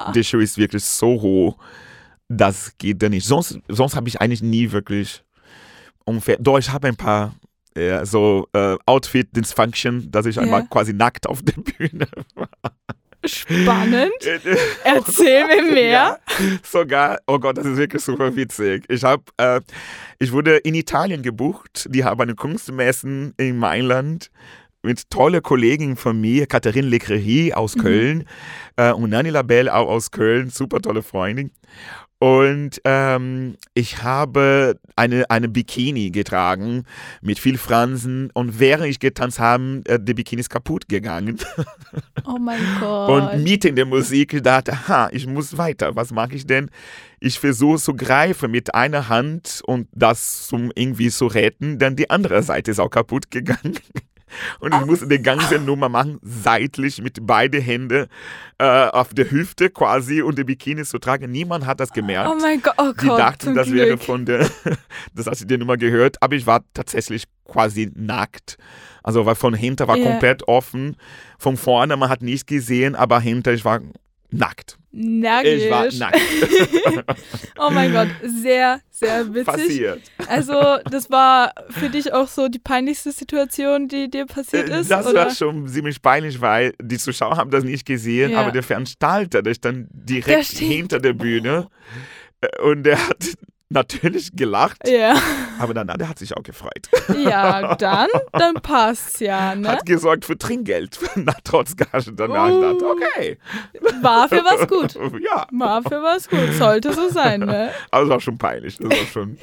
[0.07, 1.57] weil der Schuh ist wirklich so hoch,
[2.29, 3.27] das geht da nicht.
[3.27, 5.23] Sonst, sonst habe ich eigentlich nie wirklich
[6.05, 7.35] ungefähr, doch ich habe ein paar
[7.77, 10.43] ja, so äh, Outfit Dysfunction, dass ich Ja.
[10.43, 12.07] einmal quasi nackt auf der Bühne
[13.27, 14.13] Spannend.
[14.85, 15.91] Erzähl mir mehr.
[15.91, 16.19] Ja,
[16.63, 18.85] sogar, oh Gott, das ist wirklich super witzig.
[18.89, 19.61] Ich habe, äh,
[20.19, 21.87] ich wurde in Italien gebucht.
[21.91, 24.31] Die haben eine Kunstmessen in Mailand
[24.83, 28.25] mit tolle Kollegen von mir, Catherine Lecrerie aus Köln
[28.77, 31.51] äh, und Nani Labelle auch aus Köln, super tolle Freundin.
[32.20, 36.85] Und ähm, ich habe eine, eine Bikini getragen
[37.20, 41.38] mit viel Fransen und während ich getanzt habe, äh, der Bikini ist kaputt gegangen.
[42.27, 43.35] Oh mein Gott.
[43.35, 45.94] Und mitten in der Musik ich dachte, ha, ich muss weiter.
[45.94, 46.70] Was mache ich denn?
[47.20, 52.11] Ich versuche zu greifen mit einer Hand und das zum irgendwie zu retten, denn die
[52.11, 53.79] andere Seite ist auch kaputt gegangen.
[54.61, 58.07] Und ich musste die ganze Nummer machen, seitlich mit beiden Händen
[58.59, 61.31] äh, auf der Hüfte quasi und die Bikini zu tragen.
[61.31, 62.31] Niemand hat das gemerkt.
[62.31, 63.03] oh mein Gott, oh Gott.
[63.03, 63.79] Die dachten, das Glück.
[63.79, 64.49] wäre von der,
[65.14, 68.57] das hast du die Nummer gehört, aber ich war tatsächlich quasi nackt.
[69.03, 70.11] Also weil von hinten war Ja.
[70.11, 70.97] komplett offen,
[71.38, 73.81] von vorne man hat nichts gesehen, aber hinter ich war
[74.37, 74.79] nackt.
[74.97, 75.64] Nackig.
[75.64, 76.20] Ich war nackt.
[77.59, 79.47] Oh mein Gott, sehr, sehr witzig.
[79.47, 80.01] Passiert.
[80.29, 80.53] Also,
[80.90, 84.90] das war für dich auch so die peinlichste Situation, die dir passiert Äh, ist?
[84.90, 85.25] Das oder?
[85.27, 88.40] war schon ziemlich peinlich, weil die Zuschauer haben das nicht gesehen, Ja.
[88.40, 91.68] aber der Veranstalter, der stand Der direkt steht- hinter der Bühne
[92.40, 93.25] äh, und der hat
[93.70, 95.16] natürlich gelacht, Ja.
[95.59, 96.88] aber danach der hat sich auch gefreut.
[97.18, 99.68] ja, dann, dann passt's ja, ne?
[99.68, 102.12] Hat gesorgt für Trinkgeld nach trotz Gage.
[102.12, 103.38] Danach ich dachte, okay.
[104.03, 104.94] War für was gut.
[105.24, 106.53] Ja, War für was gut.
[106.59, 107.70] Sollte so sein, ne?
[107.90, 108.77] also war schon peinlich.
[108.77, 109.38] Das war schon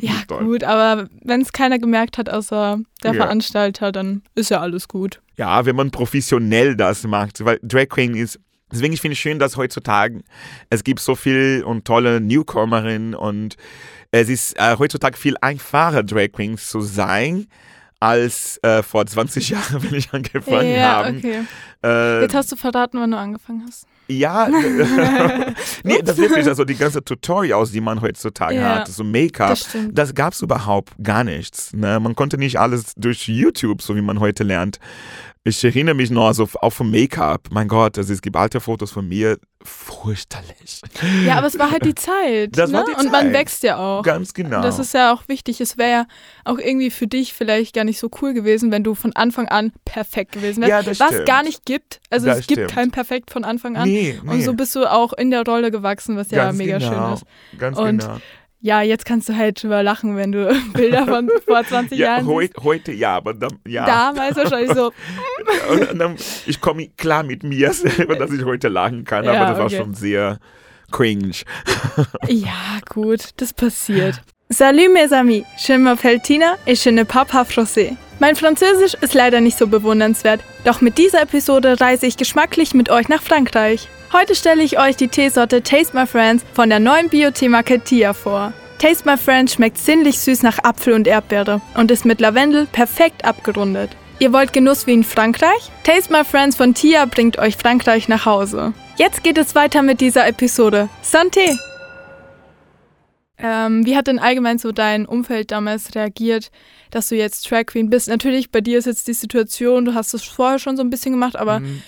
[0.00, 0.44] Ja, toll.
[0.44, 3.22] gut, aber wenn es keiner gemerkt hat, außer der Ja.
[3.24, 5.20] Veranstalter, dann ist ja alles gut.
[5.36, 8.40] Ja, wenn man professionell das macht, weil Drag Queen ist,
[8.72, 10.22] deswegen ich finde es schön, dass heutzutage
[10.70, 13.56] es gibt so viel und tolle Newcomerinnen und
[14.10, 17.46] es ist äh, heutzutage viel einfacher, Drag Queens zu sein,
[18.00, 21.16] als äh, vor 20 Jahren, wenn ich angefangen ja, habe.
[21.18, 21.42] okay.
[21.82, 23.86] Äh, Jetzt hast du verraten, wann du angefangen hast.
[24.10, 24.48] Ja,
[25.84, 29.76] nee, das wirklich, also die ganze Tutorials, die man heutzutage Ja, hat, so Make-up, das
[29.92, 31.74] das gab es überhaupt gar nichts.
[31.74, 32.00] Ne?
[32.00, 34.78] Man konnte nicht alles durch YouTube, so wie man heute lernt.
[35.48, 37.48] Ich erinnere mich noch so auch vom Make-up.
[37.50, 40.80] Mein Gott, also es gibt alte Fotos von mir, fürchterlich.
[41.26, 42.50] Ja, aber es war halt die Zeit.
[42.56, 42.78] Das ne?
[42.78, 43.32] war die Und man Zeit.
[43.32, 44.02] wächst ja auch.
[44.02, 44.62] Ganz genau.
[44.62, 45.60] Das ist ja auch wichtig.
[45.60, 46.06] Es wäre ja
[46.44, 49.72] auch irgendwie für dich vielleicht gar nicht so cool gewesen, wenn du von Anfang an
[49.84, 50.70] perfekt gewesen wärst.
[50.70, 51.26] Ja, das was stimmt.
[51.26, 52.00] gar nicht gibt.
[52.10, 52.72] Also Das es gibt stimmt.
[52.72, 53.88] kein Perfekt von Anfang an.
[53.88, 54.30] nee, nee.
[54.30, 56.90] Und so bist du auch in der Rolle gewachsen, was ja Ganz mega genau.
[56.90, 57.24] schön ist.
[57.58, 58.16] Ganz Und genau.
[58.60, 62.26] Ja, jetzt kannst du halt drüber lachen, wenn du Bilder von vor 20 Ja, Jahren
[62.26, 62.56] heu, siehst.
[62.64, 63.86] heute ja, aber dann, ja.
[63.86, 64.92] Damals wahrscheinlich so,
[65.94, 66.16] dann,
[66.46, 69.66] ich komme klar mit mir selber, dass ich heute lachen kann, Ja, aber das war
[69.66, 69.76] okay.
[69.76, 70.38] schon sehr
[70.90, 71.32] cringe.
[72.28, 74.20] ja gut, das passiert.
[74.50, 77.96] Salut mes amis, je m'appelle Tina et je ne parle pas français.
[78.18, 82.88] Mein Französisch ist leider nicht so bewundernswert, doch mit dieser Episode reise ich geschmacklich mit
[82.90, 83.88] euch nach Frankreich.
[84.12, 88.52] Heute stelle ich euch die Teesorte Taste My Friends von der neuen Bio-Teemarke Tia vor.
[88.78, 93.24] Taste My Friends schmeckt sinnlich süß nach Apfel und Erdbeere und ist mit Lavendel perfekt
[93.24, 93.90] abgerundet.
[94.18, 95.70] Ihr wollt Genuss wie in Frankreich?
[95.84, 98.72] Taste My Friends von Tia bringt euch Frankreich nach Hause.
[98.96, 100.88] Jetzt geht es weiter mit dieser Episode.
[101.04, 101.56] Santé!
[103.40, 106.50] Ähm, wie hat denn allgemein so dein Umfeld damals reagiert,
[106.90, 108.08] dass du jetzt Drag Queen bist?
[108.08, 111.12] Natürlich, bei dir ist jetzt die Situation, du hast es vorher schon so ein bisschen
[111.12, 111.82] gemacht, aber Mhm.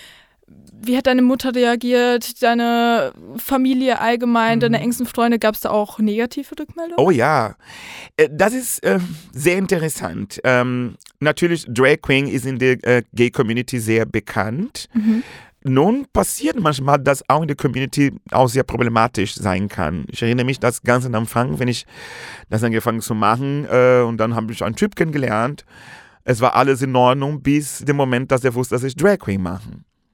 [0.82, 4.60] Wie hat deine Mutter reagiert, deine Familie allgemein, Mhm.
[4.60, 5.38] deine engsten Freunde?
[5.38, 7.04] Gab es da auch negative Rückmeldungen?
[7.04, 7.54] Oh ja,
[8.16, 8.98] Äh, das ist äh,
[9.32, 10.40] sehr interessant.
[10.44, 14.86] Ähm, natürlich, Drag Queen ist in der äh, Gay-Community sehr bekannt.
[14.94, 15.22] Mhm.
[15.62, 20.06] Nun passiert manchmal, dass auch in der Community auch sehr problematisch sein kann.
[20.10, 21.84] Ich erinnere mich, das ganz am Anfang, wenn ich
[22.48, 25.66] das angefangen zu machen äh, und dann habe ich einen Typ kennengelernt.
[26.24, 29.42] Es war alles in Ordnung bis dem Moment, dass er wusste, dass ich Drag Queen
[29.42, 29.68] mache.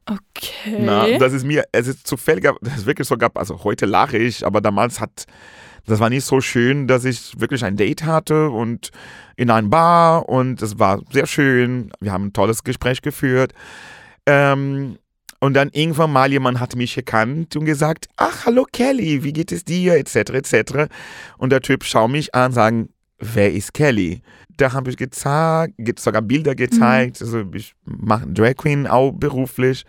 [0.07, 0.79] Okay.
[0.81, 4.47] Na, das ist mir, es ist zufällig, das ist wirklich sogar, also heute lache ich,
[4.47, 5.27] aber damals hat,
[5.85, 8.91] das war nicht so schön, dass ich wirklich ein Date hatte und
[9.37, 11.91] in ein Bar und es war sehr schön.
[12.01, 13.53] Wir haben ein tolles Gespräch geführt.
[14.27, 14.99] Ähm,
[15.41, 19.53] und dann irgendwann mal jemand hat mich erkannt und gesagt, ach, hallo Kelly, wie geht
[19.53, 20.89] es dir, etc., etc.
[21.37, 22.77] Und der Typ schaut mich an und sagt,
[23.19, 24.23] wer ist Kelly?
[24.57, 29.85] Da habe ich gezeigt, gibt sogar Bilder gezeigt, also ich mache Drag Queen auch beruflich.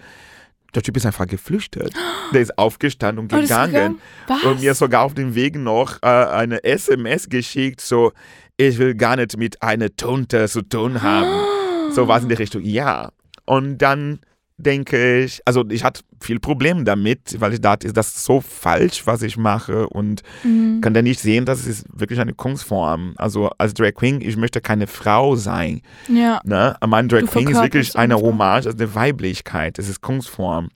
[0.75, 1.93] Der Typ ist einfach geflüchtet.
[2.34, 3.99] Der ist aufgestanden und Oh, gegangen.
[4.27, 4.43] Was?
[4.43, 8.12] Und mir sogar auf dem Weg noch äh, eine SMS geschickt, so,
[8.58, 11.30] ich will gar nicht mit einer Tunte zu tun haben.
[11.93, 13.12] So war es in die Richtung, ja.
[13.45, 14.19] Und dann
[14.57, 19.05] denke ich, also ich hatte viel Problem damit, weil ich dachte, ist das so falsch,
[19.05, 20.81] was ich mache und Mhm.
[20.81, 23.13] kann da nicht sehen, dass es wirklich eine Kunstform.
[23.17, 25.81] Also als Drag Queen, ich möchte keine Frau sein.
[26.07, 26.41] Ja.
[26.43, 26.75] Ne?
[26.87, 28.15] Mein Drag Du Queen ist wirklich eine.
[28.15, 30.69] Hommage, also eine Weiblichkeit, es ist Kunstform.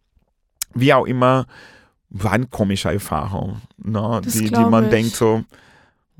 [0.75, 1.47] Wie auch immer,
[2.11, 4.21] war eine komische Erfahrung, ne?
[4.23, 4.89] Das die, die man ich.
[4.91, 5.43] denkt so,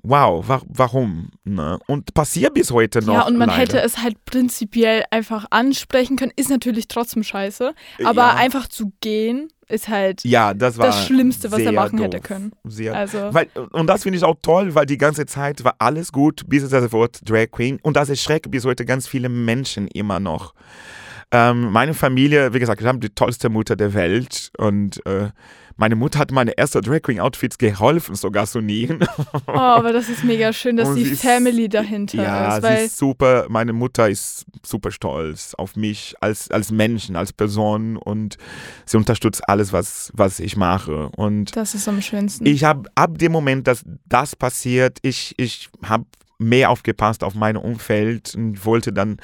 [0.04, 1.30] wow, wa warum?
[1.44, 1.80] Ne?
[1.88, 3.14] Und passiert bis heute noch.
[3.14, 3.62] Ja, und man leider.
[3.62, 6.32] hätte es halt prinzipiell einfach ansprechen können.
[6.36, 7.74] Ist natürlich trotzdem scheiße.
[8.04, 8.36] Aber ja.
[8.36, 12.08] einfach zu gehen, ist halt ja, das war das Schlimmste, was er machen doof.
[12.08, 12.52] hätte können.
[12.66, 16.12] Sehr Also, Weil, und das finde ich auch toll, weil die ganze Zeit war alles
[16.12, 19.88] gut, bis es das Wort Drag Queen und das erschreckt bis heute ganz viele Menschen
[19.88, 20.54] immer noch.
[21.32, 25.30] Ähm, meine Familie, wie gesagt, ich habe die tollste Mutter der Welt und äh,
[25.78, 29.00] meine Mutter hat meine erste Drag Queen Outfits geholfen, sogar zu nähen.
[29.48, 32.56] oh, aber das ist mega schön, dass Und die sie ist- Family dahinter ja, ist.
[32.58, 33.46] sie Weil, ist super.
[33.50, 38.38] Meine Mutter ist super stolz auf mich als, als Menschen, als Person und
[38.86, 41.08] sie unterstützt alles, was, was ich mache.
[41.16, 42.46] Und das ist am schönsten.
[42.46, 46.06] ich habe ab dem Moment, dass das passiert, ich, ich habe
[46.38, 49.18] mehr aufgepasst auf mein Umfeld und wollte dann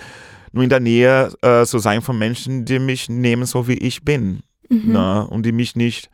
[0.57, 4.03] nur in der Nähe äh, so sein von Menschen, die mich nehmen, so wie ich
[4.03, 4.41] bin.
[4.69, 4.91] Mhm.
[4.91, 5.27] Ne?
[5.27, 6.09] Und die mich nicht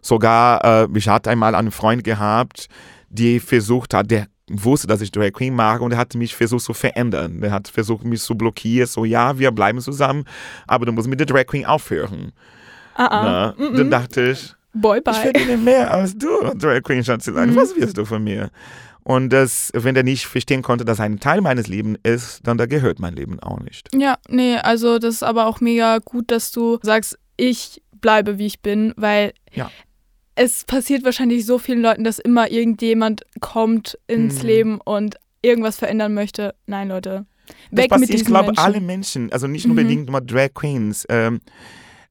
[0.00, 2.68] sogar, äh, ich hatte einmal einen Freund gehabt,
[3.10, 6.64] die versucht hat, der wusste, dass ich Drag Queen mag und er hat mich versucht
[6.64, 7.40] zu verändern.
[7.40, 10.24] Der hat versucht, mich zu blockieren, so ja, wir bleiben zusammen,
[10.66, 12.32] aber du musst mit der Drag Queen aufhören.
[12.94, 13.54] ah, ah.
[13.58, 13.70] Ne?
[13.70, 13.76] Mhm.
[13.76, 15.14] Dann dachte ich, Boy, ich bye.
[15.14, 17.32] verdiene mehr als du, Drag Queen Schatz zu.
[17.32, 17.56] Mhm.
[17.56, 18.50] Was wirst du von mir?
[19.04, 22.66] Und das, wenn er nicht verstehen konnte, dass ein Teil meines Lebens ist, dann da
[22.66, 23.88] gehört mein Leben auch nicht.
[23.94, 28.46] Ja, nee, also das ist aber auch mega gut, dass du sagst, ich bleibe, wie
[28.46, 29.70] ich bin, weil Ja.
[30.34, 34.48] es passiert wahrscheinlich so vielen Leuten, dass immer irgendjemand kommt ins Mhm.
[34.48, 36.54] Leben und irgendwas verändern möchte.
[36.66, 37.26] Nein, Leute.
[37.70, 39.70] Das Weg mit passiert, diesen ich glaube, alle Menschen, also nicht Mhm.
[39.72, 41.04] unbedingt nur Drag Queens.
[41.08, 41.40] Ähm,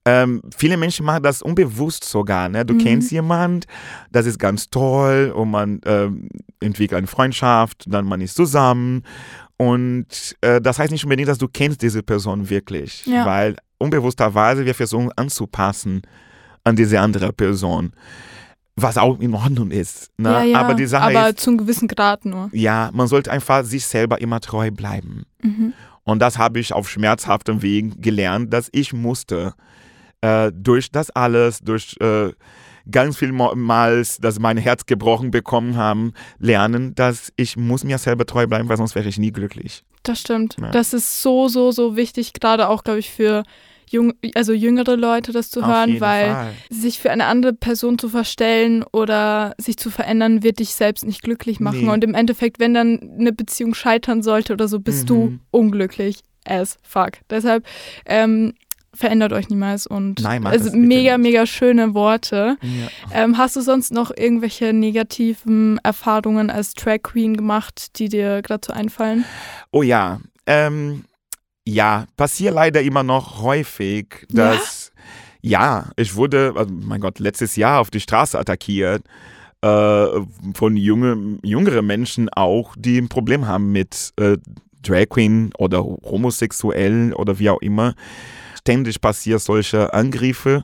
[0.06, 2.50] ähm, viele Menschen machen das unbewusst sogar.
[2.50, 2.66] Ne?
[2.66, 2.80] Du Mhm.
[2.80, 3.66] kennst jemand,
[4.12, 6.30] das ist ganz toll und man ähm,
[6.62, 9.04] entwickelt eine Freundschaft, dann man ist zusammen
[9.58, 10.08] und
[10.42, 13.26] äh, das heißt nicht unbedingt, dass du kennst diese Person wirklich, Ja.
[13.26, 16.02] weil unbewussterweise wir versuchen anzupassen
[16.64, 17.92] an diese andere Person,
[18.76, 20.10] was auch in Ordnung ist.
[20.18, 20.30] Ne?
[20.32, 22.50] ja, ja, Aber die Sache aber ist, zu einem gewissen Grad nur.
[22.54, 25.24] ja, man sollte einfach sich selber immer treu bleiben.
[25.44, 25.74] Mhm.
[26.04, 29.54] Und das habe ich auf schmerzhaftem Weg gelernt, dass ich musste
[30.22, 32.32] äh, durch das alles, durch äh,
[32.92, 38.26] ganz viel Mals, dass mein Herz gebrochen bekommen haben, lernen, dass ich muss mir selber
[38.26, 39.84] treu bleiben, weil sonst wäre ich nie glücklich.
[40.04, 40.56] Das stimmt.
[40.60, 40.72] Ja.
[40.72, 43.44] Das ist so, so, so wichtig, gerade auch, glaube ich, für
[43.90, 46.54] jung, also jüngere Leute das zu Auf hören, weil Fall.
[46.70, 51.22] sich für eine andere Person zu verstellen oder sich zu verändern, wird dich selbst nicht
[51.24, 51.86] glücklich machen.
[51.86, 51.90] Nee.
[51.92, 55.40] Und im Endeffekt, wenn dann eine Beziehung scheitern sollte oder so, bist du Mhm.
[55.52, 57.12] unglücklich as fuck.
[57.30, 57.66] Deshalb
[58.06, 58.54] ähm,
[58.94, 61.32] verändert euch niemals und Nein, macht also mega, nicht.
[61.32, 62.58] mega schöne Worte.
[62.62, 62.88] Ja.
[63.14, 68.66] Ähm, hast du sonst noch irgendwelche negativen Erfahrungen als Drag Queen gemacht, die dir gerade
[68.66, 69.26] so einfallen?
[69.72, 71.06] Oh ja, ähm,
[71.68, 74.52] ja, passiert leider immer noch häufig, Ja?
[74.54, 74.92] dass,
[75.42, 79.04] ja, ich wurde, also mein Gott, letztes Jahr auf die Straße attackiert
[79.62, 80.06] äh,
[80.54, 84.38] von junge, jüngeren Menschen auch, die ein Problem haben mit äh,
[84.82, 87.94] Drag Queen oder Homosexuellen oder wie auch immer.
[88.70, 90.64] Ständig passieren solche Angriffe.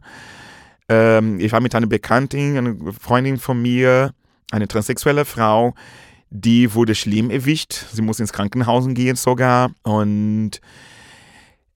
[0.90, 4.14] Ähm, ich war mit einer Bekannten, einer Freundin von mir,
[4.52, 5.74] eine transsexuelle Frau,
[6.30, 7.74] die wurde schlimm erwischt.
[7.92, 9.72] Sie muss ins Krankenhaus gehen sogar.
[9.82, 10.62] Und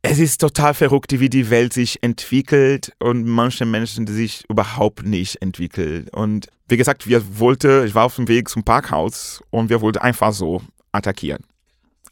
[0.03, 5.03] es ist total verrückt, wie die Welt sich entwickelt und manche Menschen, die sich überhaupt
[5.03, 6.09] nicht entwickeln.
[6.09, 9.97] Und wie gesagt, wir wollten, ich war auf dem Weg zum Parkhaus und wir wollten
[9.97, 10.61] einfach so
[10.91, 11.43] attackieren.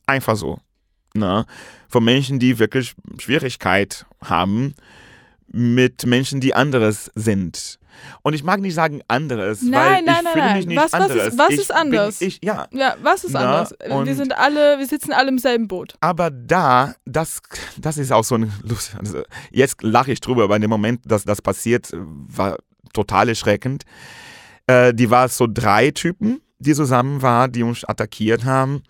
[0.08, 0.58] Einfach so.
[1.19, 1.45] Ne?
[1.89, 4.75] Von Menschen, die wirklich Schwierigkeit haben
[5.49, 7.80] mit Menschen, die anderes sind.
[8.21, 10.58] Und ich mag nicht sagen anderes, Nein, weil nein, ich nein, fühle nein.
[10.58, 12.19] mich nicht Was- was ist- was ich ist anders?
[12.19, 13.73] Bin, ich, ja, Ja, was ist Na, anders?
[14.06, 15.95] Wir sind alle, wir sitzen alle im selben Boot.
[16.01, 17.41] aber da, das,
[17.80, 18.95] das ist auch so ein Lust.
[18.99, 22.58] Also jetzt lache ich drüber, aber in dem Moment, dass das passiert, war
[22.93, 23.84] total erschreckend.
[24.67, 28.84] Äh, die war so drei Typen, die zusammen waren, die uns attackiert haben.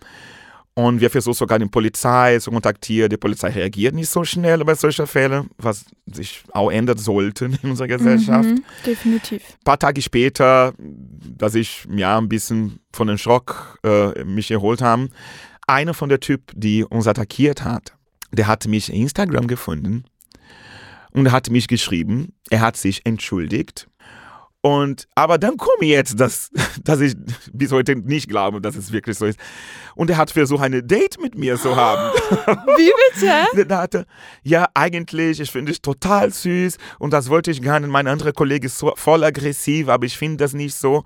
[0.78, 3.10] Und wir versuchen sogar die Polizei zu kontaktieren.
[3.10, 7.70] Die Polizei reagiert nicht so schnell bei solchen Fällen, was sich auch ändern sollte in
[7.70, 8.48] unserer Gesellschaft.
[8.48, 9.42] Mhm, definitiv.
[9.42, 14.80] Ein paar Tage später, dass ich ja ein bisschen von dem Schock äh, mich erholt
[14.80, 15.08] habe,
[15.66, 17.94] einer von der Typ, die uns attackiert hat,
[18.30, 20.04] der hat mich in Instagram gefunden
[21.10, 23.88] und hat mich geschrieben, er hat sich entschuldigt.
[24.60, 26.50] Und aber dann komme jetzt, dass,
[26.84, 27.14] dass ich
[27.52, 29.38] bis heute nicht glaube, dass es wirklich so ist.
[29.94, 32.12] Und er hat versucht, eine Date mit mir zu haben.
[32.76, 33.66] Wie bitte?
[33.68, 34.06] Da hatte,
[34.42, 37.86] ja, eigentlich, ich finde es total süß und das wollte ich gerne.
[37.86, 41.04] Mein anderer Kollege ist so voll aggressiv, aber ich finde das nicht so.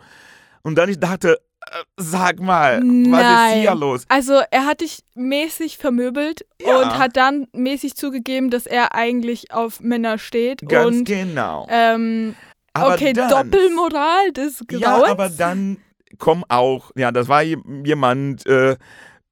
[0.62, 1.38] Und dann ich dachte,
[1.70, 3.78] äh, sag mal, was ist hier Nein.
[3.78, 4.04] los?
[4.08, 6.78] Also er hat dich mäßig vermöbelt Ja.
[6.78, 10.66] und hat dann mäßig zugegeben, dass er eigentlich auf Männer steht.
[10.68, 11.66] Ganz und genau.
[11.70, 12.34] ähm,
[12.74, 14.82] Aber okay, dann, Doppelmoral des Grauens.
[14.82, 15.76] Ja, aber dann
[16.18, 18.76] kommt auch, ja, das war je- jemand äh,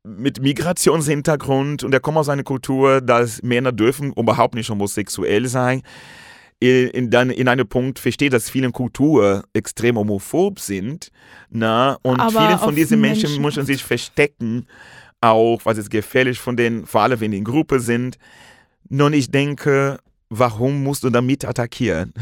[0.03, 5.83] mit Migrationshintergrund und der kommt aus einer Kultur, dass Männer dürfen überhaupt nicht homosexuell sein.
[6.63, 11.11] In, dann in einem Punkt versteht, dass viele Kulturen extrem homophob sind.
[11.49, 11.97] Na?
[12.03, 14.67] Und Aber viele von diesen Menschen Menschen- müssen sich verstecken,
[15.23, 18.19] auch was ist gefährlich von denen, vor allem wenn die in Gruppe sind.
[18.91, 19.99] Nun, ich denke,
[20.31, 22.15] warum musst du damit attackieren?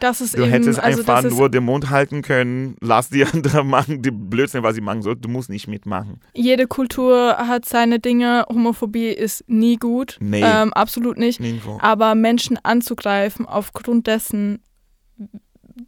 [0.00, 3.66] das ist Du eben, hättest also einfach nur den Mund halten können, lass die anderen
[3.68, 5.20] machen, die Blödsinn, was sie machen sollen.
[5.20, 6.20] Du musst nicht mitmachen.
[6.34, 8.44] Jede Kultur hat seine Dinge.
[8.48, 10.16] Homophobie ist nie gut.
[10.20, 10.42] Nee.
[10.44, 11.40] Ähm, absolut nicht.
[11.40, 11.78] Nirgendwo.
[11.82, 14.60] Aber Menschen anzugreifen aufgrund dessen,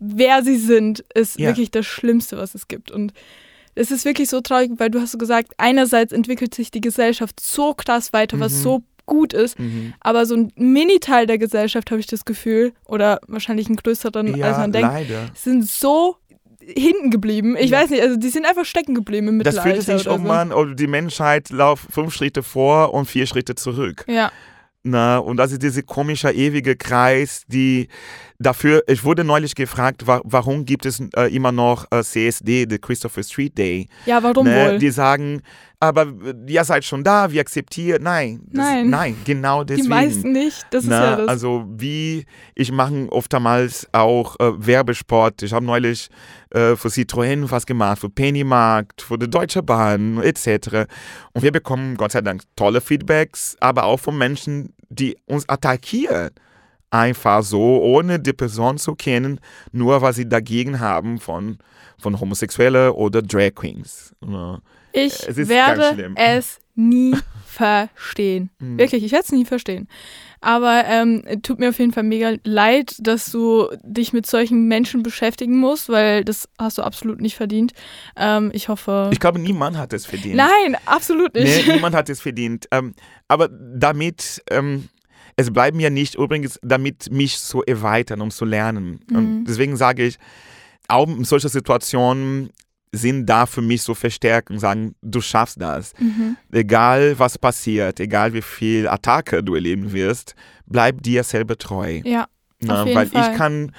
[0.01, 1.49] wer sie sind, ist Ja.
[1.49, 2.91] wirklich das Schlimmste, was es gibt.
[2.91, 3.13] Und
[3.77, 7.39] es ist wirklich so traurig, weil du hast so gesagt, einerseits entwickelt sich die Gesellschaft
[7.41, 8.63] so krass weiter, was Mhm.
[8.63, 9.93] so gut ist, Mhm.
[10.01, 14.47] aber so ein Mini-Teil der Gesellschaft, habe ich das Gefühl, oder wahrscheinlich einen größeren, Ja,
[14.47, 15.29] als man denkt, leider.
[15.35, 16.17] sind so
[16.63, 17.57] hinten geblieben.
[17.59, 17.81] Ich Ja.
[17.81, 19.83] weiß nicht, also die sind einfach stecken geblieben im Das Mittelalter.
[19.85, 20.29] fühlt sich um, so.
[20.29, 24.05] man, oder die Menschheit läuft fünf Schritte vor und vier Schritte zurück.
[24.09, 24.31] Ja,
[24.83, 27.89] Na, und das ist dieser komische, ewige Kreis, die
[28.41, 32.79] dafür, ich wurde neulich gefragt, wa warum gibt es äh, immer noch äh, CSD, the
[32.79, 33.87] Christopher Street Day?
[34.07, 34.73] ja, warum ne?
[34.73, 34.79] wohl?
[34.79, 35.43] Die sagen,
[35.79, 38.03] aber äh, ihr seid schon da, wir akzeptieren.
[38.03, 38.91] Nein, das, Nein.
[38.91, 39.89] nein, genau die deswegen.
[39.89, 40.67] meisten nicht.
[40.71, 41.29] Das ist Na, ja das.
[41.29, 42.25] Also wie,
[42.55, 45.43] ich mache oftmals auch äh, Werbesport.
[45.43, 46.09] Ich habe neulich
[46.51, 50.87] äh, für Citroën was gemacht, für Pennymarkt, für die Deutsche Bahn etc.
[51.35, 56.31] Und wir bekommen Gott sei Dank tolle Feedbacks, aber auch von Menschen, die uns attackieren.
[56.91, 59.41] Einfach so, ohne die Person zu kennen,
[59.73, 61.59] nur was sie dagegen haben von,
[61.99, 64.15] von Homosexuelle oder Drag Queens.
[64.27, 64.61] Ja.
[64.93, 67.15] Ich Es werde es nie
[67.47, 68.51] verstehen.
[68.59, 68.79] Mhm.
[68.79, 69.89] Wirklich, ich werde es nie verstehen.
[70.41, 75.03] Aber ähm, tut mir auf jeden Fall mega leid, dass du dich mit solchen Menschen
[75.03, 77.73] beschäftigen musst, weil das hast du absolut nicht verdient.
[78.17, 79.11] Ähm, ich hoffe.
[79.13, 80.37] Ich glaube, niemand hat es verdient.
[80.37, 81.67] Nein, absolut nicht.
[81.67, 82.67] Nee, niemand hat es verdient.
[82.71, 82.95] Ähm,
[83.29, 84.89] aber damit, ähm,
[85.41, 89.01] es bleibt mir nicht übrigens, damit mich zu erweitern, um zu lernen.
[89.09, 89.17] Mhm.
[89.17, 90.19] Und deswegen sage ich,
[90.89, 92.51] auch in solchen Situationen
[92.93, 95.93] sind da für mich so verstärken, sagen, du schaffst das.
[95.99, 96.37] Mhm.
[96.53, 100.35] Egal was passiert, egal wie viel Attacke du erleben wirst,
[100.67, 102.01] bleib dir selber treu.
[102.05, 102.27] Ja,
[102.61, 103.31] Na, auf jeden weil Fall.
[103.31, 103.73] ich kann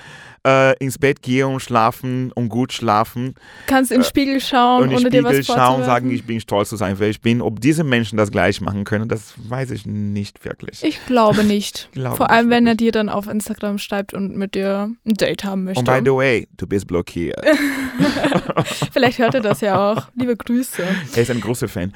[0.45, 3.35] äh, ins Bett gehen und schlafen und gut schlafen
[3.67, 6.25] kannst in den Spiegel schauen, und ohne den dir was Spiegel schauen und sagen, ich
[6.25, 7.41] bin stolz zu sein, wer ich bin.
[7.41, 10.83] Ob diese Menschen das gleich machen können, das weiß ich nicht wirklich.
[10.83, 11.89] Ich glaube nicht.
[11.91, 15.13] glaube Vor allem, nicht wenn er dir dann auf Instagram schreibt und mit dir ein
[15.13, 15.79] Date haben möchte.
[15.79, 17.39] Und by the way, du bist blockiert.
[18.91, 20.07] Vielleicht hört er das ja auch.
[20.15, 20.83] Liebe Grüße.
[21.13, 21.93] er ist ein großer Fan.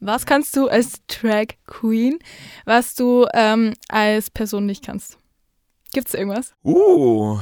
[0.00, 2.18] Was kannst du als Drag Queen,
[2.64, 5.17] was du ähm, als Person nicht kannst?
[5.92, 6.54] Gibt's irgendwas?
[6.64, 7.38] Uh,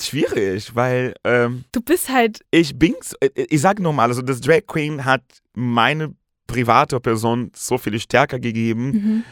[0.00, 4.66] schwierig, weil ähm, Du bist halt, ich bin, äh, ich sage nochmal, also das Drag
[4.66, 5.22] Queen hat
[5.54, 6.14] meine
[6.46, 9.24] private Person so viel stärker gegeben, mhm.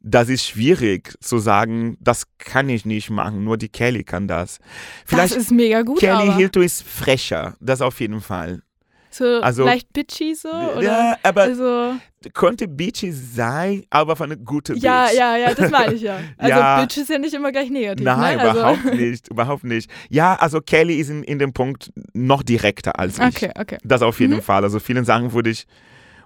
[0.00, 4.58] das ist schwierig zu sagen, das kann ich nicht machen, nur die Kelly kann das.
[5.04, 8.62] Vielleicht das ist mega gut, Kelly aber Hilton ist frecher, das auf jeden Fall.
[9.10, 11.94] So also- leicht bitchy so oder ja, aber also
[12.34, 14.84] könnte Beachy sein, aber von einer guten Bitch.
[14.84, 16.18] ja, ja, ja, das meine ich ja.
[16.36, 16.80] Also Ja.
[16.82, 18.42] Bitch ist ja nicht immer gleich negativ, Nein, ne?
[18.42, 19.90] Also, überhaupt nicht, überhaupt nicht.
[20.10, 23.24] Ja, also Kelly ist in, in dem Punkt noch direkter als ich.
[23.24, 24.42] Okay, okay, Das auf jeden Mhm.
[24.42, 24.62] Fall.
[24.64, 25.66] Also vielen Sachen würde ich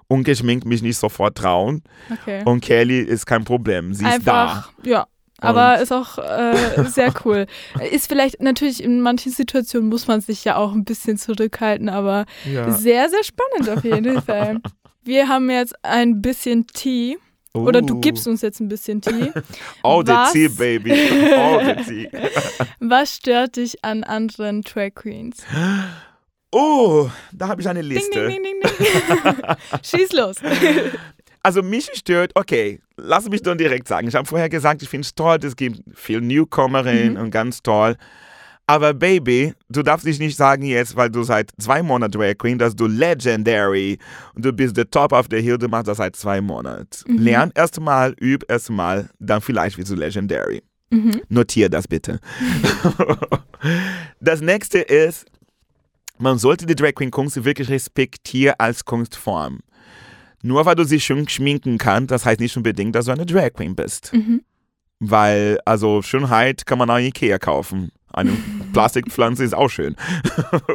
[0.09, 1.83] ungeschminkt mich nicht sofort trauen.
[2.13, 2.43] okay.
[2.45, 3.95] Und Kelly ist kein Problem.
[3.95, 4.43] Sie ist da.
[4.45, 5.07] Einfach, ja.
[5.41, 7.47] Aber ist auch äh, sehr cool.
[7.91, 12.25] Ist vielleicht natürlich in manchen Situationen muss man sich ja auch ein bisschen zurückhalten, aber
[12.51, 12.71] Ja.
[12.71, 14.61] sehr, sehr spannend auf jeden Fall.
[15.03, 17.19] Wir haben jetzt ein bisschen Tee.
[17.53, 18.01] Oder du Uh.
[18.01, 19.31] gibst uns jetzt ein bisschen Tee.
[19.83, 20.93] All the tea, baby.
[21.37, 22.09] All the tea.
[22.81, 25.39] Was stört dich an anderen Drag Queens?
[26.57, 28.29] Oh, da habe ich eine Liste.
[28.29, 29.57] ding, ding, ding.
[29.83, 30.37] Schieß los.
[31.45, 34.09] Also mich stört, okay, lass mich dann direkt sagen.
[34.09, 37.21] Ich habe vorher gesagt, ich finde es toll, es gibt viel Newcomerinnen Mhm.
[37.21, 37.97] und ganz toll.
[38.67, 42.57] Aber Baby, du darfst dich nicht sagen jetzt, weil du seit zwei Monaten Drag Queen,
[42.59, 43.99] dass du Legendary
[44.35, 46.89] und du bist der Top of the Hill, du machst das seit zwei Monaten.
[47.07, 47.19] Mhm.
[47.19, 50.63] Lern erst mal, üb erst mal, dann vielleicht wirst du Legendary.
[50.89, 51.21] Mhm.
[51.29, 52.21] Notier das bitte.
[54.21, 55.27] das nächste ist,
[56.19, 59.61] man sollte die Drag Queen Kunst wirklich respektieren als Kunstform.
[60.45, 63.55] Nur weil du sie schön schminken kannst, das heißt nicht unbedingt, dass du eine Drag
[63.55, 64.13] Queen bist.
[64.13, 64.43] Mhm.
[65.01, 67.91] Weil, also Schönheit kann man auch in Ikea kaufen.
[68.13, 68.33] Eine
[68.75, 69.97] Plastikpflanze ist auch schön.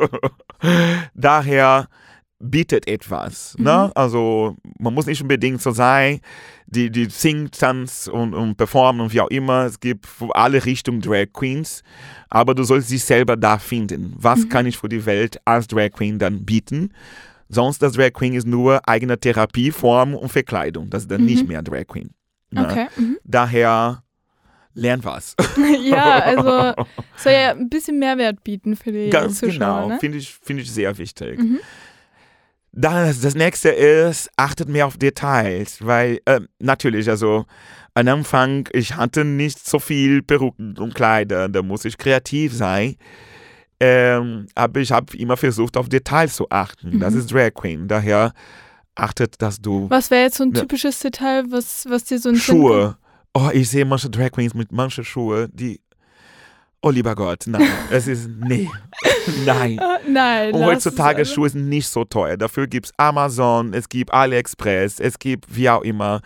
[1.14, 1.88] Daher
[2.40, 3.56] bietet etwas.
[3.60, 3.92] Ne?
[3.96, 6.20] Also man muss nicht unbedingt so sein,
[6.66, 9.66] die, die singt, tanzt und, und performen und wie auch immer.
[9.66, 11.84] Es gibt für alle Richtungen Drag Queens,
[12.32, 14.16] aber du sollst dich selber da finden.
[14.18, 16.92] Was kann ich für die Welt als Drag Queen dann bieten?
[17.50, 20.90] Sonst das Drag Queen ist nur eigene Therapieform und Verkleidung.
[20.90, 22.12] Das ist dann nicht mehr Drag Queen.
[22.52, 22.66] Ne?
[22.70, 22.88] Okay.
[22.96, 23.18] Mhm.
[23.24, 24.04] Daher
[24.76, 25.36] lern was.
[25.84, 26.74] Ja, also
[27.18, 29.54] soll ja ein bisschen Mehrwert bieten für die Ganz Zuschauer.
[29.54, 29.98] genau, Ne?
[30.00, 31.40] finde ich, finde ich sehr wichtig.
[31.40, 31.60] Mhm.
[32.72, 37.46] Das, das nächste ist, achtet mehr auf Details, weil äh, natürlich, also
[37.96, 42.96] am Anfang, ich hatte nicht so viel Perücken und Kleider, da muss ich kreativ sein.
[43.80, 47.00] Ähm, aber ich habe immer versucht, auf Details zu achten.
[47.00, 47.20] Das Mhm.
[47.20, 47.88] ist Drag Queen.
[47.88, 48.34] Daher
[48.96, 50.62] achtet, dass du Was wäre jetzt so ein Ja.
[50.62, 52.98] typisches Detail, was, was dir so ein Schuhe.
[53.34, 55.80] Oh, ich sehe manche Drag Queens mit manchen Schuhe, die.
[56.82, 57.68] Oh, lieber Gott, nein.
[57.92, 58.30] es ist.
[58.30, 58.70] Nee.
[59.46, 59.78] Nein.
[59.80, 60.54] Ah, nein.
[60.54, 61.26] Und heutzutage.
[61.26, 62.36] Schuhe sind nicht so teuer.
[62.38, 66.22] Dafür gibt es Amazon, es gibt AliExpress, es gibt wie auch immer.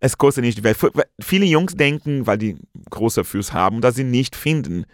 [0.00, 0.78] Es kostet nicht die Welt.
[1.20, 2.56] Viele Jungs denken, weil die
[2.90, 4.86] große Füße haben, dass sie nicht finden.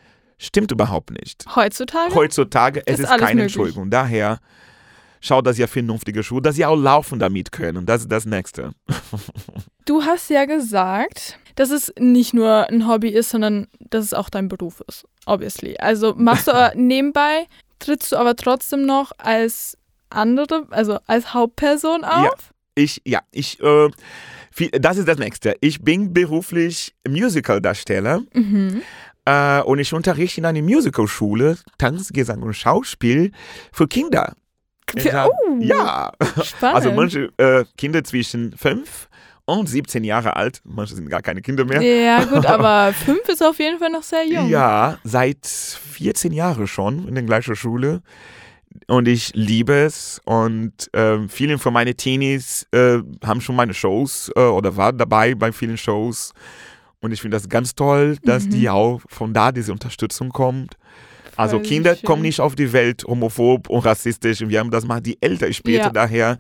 [0.43, 1.45] Stimmt überhaupt nicht.
[1.55, 2.15] Heutzutage?
[2.17, 3.43] Heutzutage, es Ist ist, keine möglich.
[3.43, 3.91] Entschuldigung.
[3.91, 4.41] Daher
[5.21, 7.87] schaut, dass ihr vernünftige Schuhe, dass ihr auch laufen damit können.
[7.87, 8.73] Das ist das Nächste.
[9.85, 14.31] Du hast ja gesagt, dass es nicht nur ein Hobby ist, sondern dass es auch
[14.31, 15.05] dein Beruf ist.
[15.27, 15.77] Obviously.
[15.77, 17.49] Also machst du nebenbei,
[17.81, 19.77] trittst du aber trotzdem noch als
[20.09, 22.25] andere, also als Hauptperson auf?
[22.25, 22.31] Ja.
[22.77, 23.91] Ich, ja, ich, äh,
[24.79, 25.57] das ist das Nächste.
[25.61, 28.23] Ich bin beruflich Musical-Darsteller.
[28.35, 28.83] Mhm.
[29.25, 33.33] Äh, und ich unterrichte in einer Musicalschule Tanz, Gesang und Schauspiel
[33.73, 34.35] für Kinder.
[34.97, 36.13] Für- oh, Ja,
[36.43, 36.77] Spannend.
[36.77, 39.09] also manche äh, Kinder zwischen 5
[39.45, 41.81] und 17 Jahre alt, manche sind gar keine Kinder mehr.
[41.83, 44.49] Ja, gut, aber fünf ist auf jeden Fall noch sehr jung.
[44.49, 48.03] Ja, seit 14 Jahren schon in der gleichen Schule.
[48.87, 50.21] Und ich liebe es.
[50.25, 55.35] Und ähm, viele von meinen Teenies äh, haben schon meine Shows äh, oder waren dabei
[55.35, 56.33] bei vielen Shows.
[57.03, 58.51] Und ich finde das ganz toll, dass Mhm.
[58.51, 60.77] die auch von da diese Unterstützung kommt.
[61.37, 62.05] Also Voll Kinder schön.
[62.05, 64.41] kommen nicht auf die Welt homophob und rassistisch.
[64.41, 65.91] Und wir haben das mal die Eltern später Ja.
[65.91, 66.39] daher.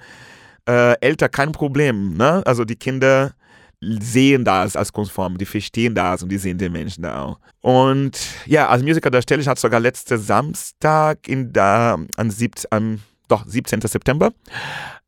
[0.69, 2.17] Äh, Eltern kein Problem.
[2.17, 2.43] Ne?
[2.47, 3.33] Also die Kinder
[3.81, 7.41] sehen das als Kunstform, die verstehen das und die sehen den Menschen da auch.
[7.63, 13.45] Und ja, als Musikerdarsteller, ich hatte sogar letzten Samstag in der, am, 17, am doch,
[13.45, 13.81] 17.
[13.81, 14.31] September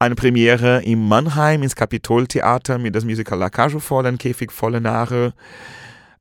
[0.04, 5.32] eine Premiere in Mannheim ins Kapitoltheater mit das Musical La Cage vollen, Käfig volle Nare.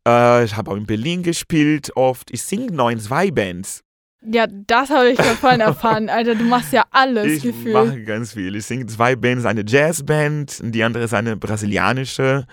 [0.07, 2.29] Äh, ich habe auch in Berlin gespielt oft.
[2.31, 3.83] Ich singe noch in zwei Bands.
[4.25, 6.09] Ja, das habe ich vorhin erfahren.
[6.09, 7.73] Alter, du machst ja alles Ich gefühlt.
[7.73, 8.55] mache ganz viel.
[8.55, 12.45] Ich singe zwei Bands, eine Jazzband die andere ist eine brasilianische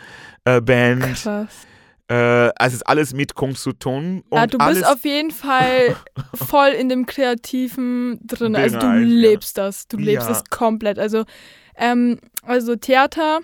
[0.45, 1.03] äh, Band.
[1.15, 1.67] Krass.
[2.11, 4.25] Äh, also es ist alles mit Kunst zu tun.
[4.31, 5.95] Und Ja, du bist auf jeden Fall
[6.35, 8.57] voll in dem Kreativen drin.
[8.57, 9.07] Also du Bereich, ja.
[9.07, 9.87] lebst das.
[9.87, 10.33] Du lebst Ja.
[10.35, 10.99] es komplett.
[10.99, 11.25] Also,
[11.77, 13.39] ähm, also Theater,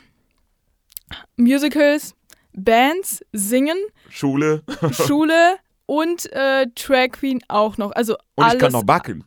[1.36, 2.14] Musicals,
[2.54, 5.56] Bands, Singen, Schule Schule
[5.86, 7.92] und äh, Drag Queen auch noch.
[7.92, 8.54] Also und alles.
[8.54, 9.24] ich kann noch backen.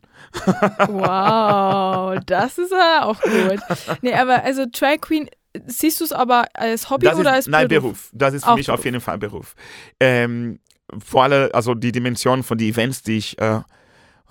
[0.88, 3.60] Wow, das ist ja auch gut.
[4.02, 5.28] Nee, aber also Drag Queen
[5.66, 7.82] siehst du es aber als Hobby das oder ist, als nein, Beruf?
[7.82, 8.10] Beruf.
[8.12, 8.84] Das ist für Auch mich auf Beruf.
[8.84, 9.54] jeden Fall Beruf.
[9.98, 10.60] Ähm,
[11.06, 13.60] vor allem, also die Dimension von den Events, die ich äh,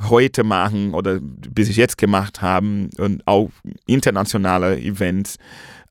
[0.10, 3.50] heute machen oder bis ich jetzt gemacht haben und auch
[3.86, 5.38] internationale Events,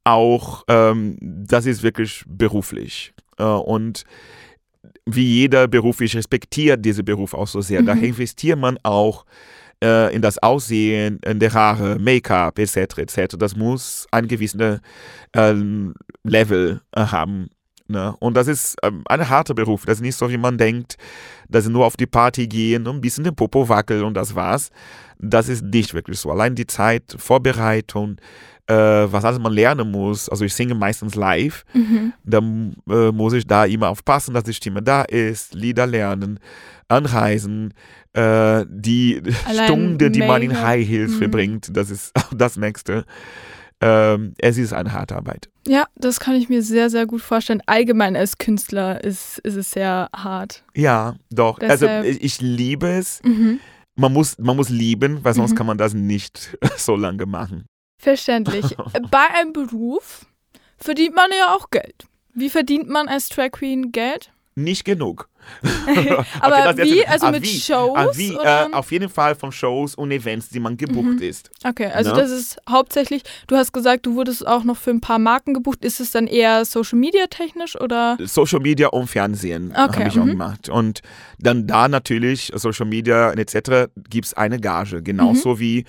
[0.05, 3.12] auch ähm, das ist wirklich beruflich.
[3.39, 4.05] Äh, und
[5.07, 7.83] wie jeder Beruf, ich respektiere diesen Beruf auch so sehr.
[7.83, 8.05] Da Mhm.
[8.05, 9.24] investiert man auch
[9.83, 12.99] äh, in das Aussehen, in die Haare, Make-up etc.
[12.99, 13.37] etc.
[13.39, 14.81] Das muss ein gewisses
[15.35, 17.51] ähm, Level äh, haben.
[17.89, 18.14] Ne?
[18.18, 19.86] Und das ist ähm, ein harter Beruf.
[19.86, 20.97] Das ist nicht so, wie man denkt,
[21.49, 24.34] dass sie nur auf die Party gehen und ein bisschen den Popo wackeln und das
[24.34, 24.70] war's.
[25.18, 26.30] Das ist nicht wirklich so.
[26.30, 28.18] Allein die Zeit, Vorbereitung,
[28.66, 30.28] äh, was alles man lernen muss.
[30.28, 31.64] Also ich singe meistens live.
[31.72, 32.12] Mhm.
[32.24, 36.39] Dann äh, muss ich da immer aufpassen, dass die Stimme da ist, Lieder lernen,
[36.89, 37.72] anreisen,
[38.12, 41.18] äh, die Allein Stunde, die man in High Heels mhm.
[41.18, 43.07] verbringt, das ist das Nächste.
[43.81, 45.49] Ähm, es ist eine harte Arbeit.
[45.66, 47.62] Ja, das kann ich mir sehr, sehr gut vorstellen.
[47.66, 50.64] Allgemein als Künstler ist, ist es sehr hart.
[50.74, 51.59] Ja, doch.
[51.59, 53.20] Deshalb- Also ich, liebe es.
[53.22, 53.61] Mhm.
[53.97, 55.57] Man muss, man muss lieben, weil sonst Mhm.
[55.57, 57.66] kann man das nicht so lange machen.
[58.03, 58.76] Verständlich.
[59.11, 60.26] Bei einem Beruf
[60.76, 62.07] verdient man ja auch Geld.
[62.35, 64.33] Wie verdient man als Drag Queen Geld?
[64.59, 65.29] Nicht genug.
[66.41, 67.07] Aber jetzt- wie?
[67.07, 67.59] Also ah, mit wie?
[67.61, 67.93] Shows?
[67.97, 68.37] Ah, wie?
[68.37, 68.69] oder?
[68.71, 71.23] Äh, auf jeden Fall von Shows und Events, die man gebucht Mhm.
[71.23, 71.51] ist.
[71.65, 72.21] Okay, also Ne?
[72.21, 75.85] das ist hauptsächlich, du hast gesagt, du wurdest auch noch für ein paar Marken gebucht.
[75.85, 78.19] Ist es dann eher Social Media technisch oder?
[78.25, 80.31] Social Media und Fernsehen Okay, habe ich auch mhm.
[80.31, 80.69] gemacht.
[80.69, 81.01] Und
[81.39, 85.03] dann da natürlich, Social Media etc., gibt es eine Gage.
[85.03, 85.59] Genauso Mhm.
[85.61, 85.85] wie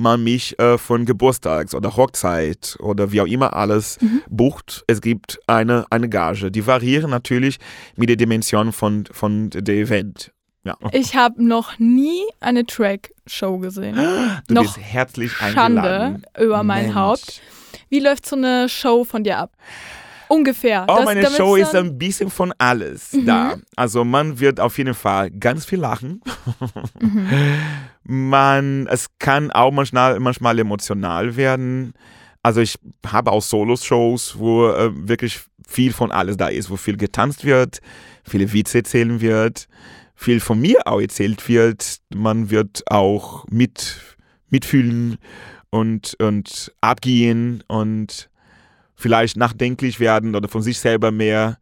[0.00, 4.22] man mich äh, von Geburtstags oder Hochzeit oder wie auch immer alles Mhm.
[4.28, 4.82] bucht.
[4.86, 6.50] Es gibt eine, eine Gage.
[6.50, 7.58] Die variieren natürlich
[7.96, 10.32] mit der Dimension von, von dem Event.
[10.64, 10.76] Ja.
[10.92, 13.96] Ich habe noch nie eine Drag-Show gesehen.
[14.48, 16.26] Du noch bist herzlich Schande eingeladen.
[16.38, 16.94] über mein Mensch.
[16.96, 17.40] Haupt.
[17.88, 19.52] Wie läuft so eine Show von dir ab?
[20.30, 20.86] Ungefähr.
[20.88, 23.26] Oh, Das- meine Show ist ein bisschen von alles Mhm.
[23.26, 23.56] da.
[23.76, 26.22] Also man wird auf jeden Fall ganz viel lachen.
[27.00, 27.26] Mhm.
[28.04, 31.92] Man, es kann auch manchmal, manchmal emotional werden.
[32.42, 32.76] Also ich
[33.06, 37.80] habe auch Solo-Shows, wo äh, wirklich viel von alles da ist, wo viel getanzt wird,
[38.24, 39.68] viele Witze erzählen wird,
[40.16, 41.98] viel von mir auch erzählt wird.
[42.12, 44.00] Man wird auch mit,
[44.48, 45.18] mitfühlen
[45.68, 48.29] und, und abgehen und
[49.00, 51.58] vielleicht nachdenklich werden oder von sich selber mehr.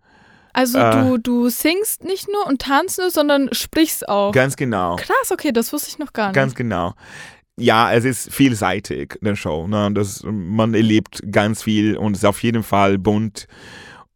[0.53, 0.91] Also Äh.
[0.91, 4.33] du, du singst nicht nur und tanzt nur, sondern sprichst auch.
[4.33, 4.97] Ganz genau.
[4.97, 6.35] Krass, okay, das wusste ich noch gar nicht.
[6.35, 6.95] Ganz genau.
[7.61, 9.67] Ja, es ist vielseitig, der Show.
[9.67, 9.91] Ne?
[9.93, 13.47] Das, man erlebt ganz viel und ist auf jeden Fall bunt.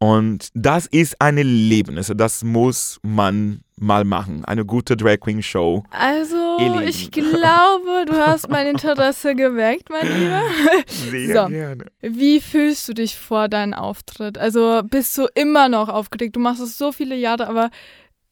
[0.03, 2.11] Und das ist ein Erlebnis.
[2.15, 4.43] Das muss man mal machen.
[4.43, 5.83] Eine gute Drag Queen Show.
[5.91, 6.87] Also, Ihr Lieben.
[6.87, 10.41] ich glaube, du hast mein Interesse geweckt, mein Lieber.
[10.87, 11.47] Sehr So.
[11.49, 11.85] gerne.
[12.01, 14.37] Wie fühlst du dich vor deinem Auftritt?
[14.37, 16.35] Also, bist du immer noch aufgeregt?
[16.35, 17.69] Du machst es so viele Jahre, aber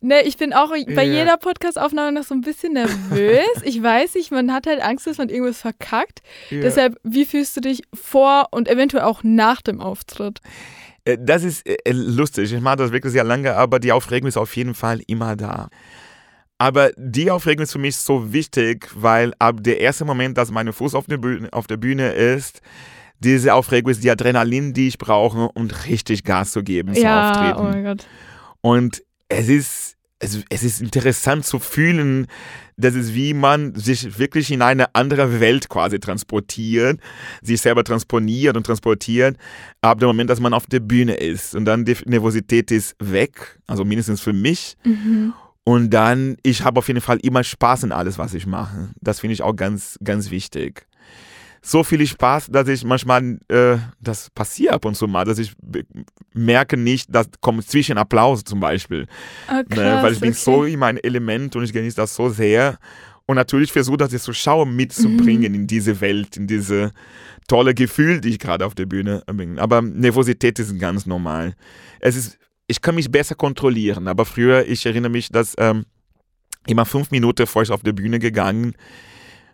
[0.01, 1.19] ne, ich bin auch bei Ja.
[1.21, 3.45] jeder Podcast-Aufnahme noch so ein bisschen nervös.
[3.63, 6.21] ich weiß nicht, man hat halt Angst, dass man irgendwas verkackt.
[6.49, 6.59] Ja.
[6.61, 10.39] Deshalb, wie fühlst du dich vor und eventuell auch nach dem Auftritt?
[11.05, 12.51] Äh, Das ist äh, lustig.
[12.53, 15.69] Ich mache das wirklich sehr lange, aber die Aufregung ist auf jeden Fall immer da.
[16.57, 20.71] Aber die Aufregung ist für mich so wichtig, weil ab der erste Moment, dass mein
[20.71, 22.61] Fuß auf der Bühne, auf der Bühne ist,
[23.19, 27.31] diese Aufregung ist die Adrenalin, die ich brauche, um richtig Gas zu geben zum ja,
[27.31, 27.59] Auftreten.
[27.59, 28.07] oh mein Gott.
[28.61, 32.27] Und es ist, es, es ist interessant zu fühlen,
[32.77, 36.99] das ist wie man sich wirklich in eine andere Welt quasi transportiert,
[37.41, 39.37] sich selber transponiert und transportiert,
[39.81, 41.55] ab dem Moment, dass man auf der Bühne ist.
[41.55, 44.77] Und dann die Nervosität ist weg, also mindestens für mich.
[44.83, 45.33] Mhm.
[45.63, 48.89] Und dann, ich habe auf jeden Fall immer Spaß in alles, was ich mache.
[48.99, 50.87] Das finde ich auch ganz, ganz wichtig.
[51.63, 55.53] So viel Spaß, dass ich manchmal, äh, das passiert ab und zu mal, dass ich
[56.33, 59.05] merke nicht, dass kommt zwischen Applaus zum Beispiel.
[59.47, 60.39] Ah, Ne, krass, weil ich bin okay.
[60.43, 62.79] so in meinem Element und ich genieße das so sehr.
[63.27, 65.59] Und natürlich versuche das jetzt Zuschauer mitzubringen Mhm.
[65.61, 66.91] in diese Welt, in diese
[67.47, 69.59] tolle Gefühl, die ich gerade auf der Bühne bin.
[69.59, 71.53] Aber Nervosität ist ganz normal.
[71.99, 75.85] Es ist, ich kann mich besser kontrollieren, aber früher, ich erinnere mich, dass ähm,
[76.65, 78.73] immer fünf Minuten vor ich auf der Bühne gegangen,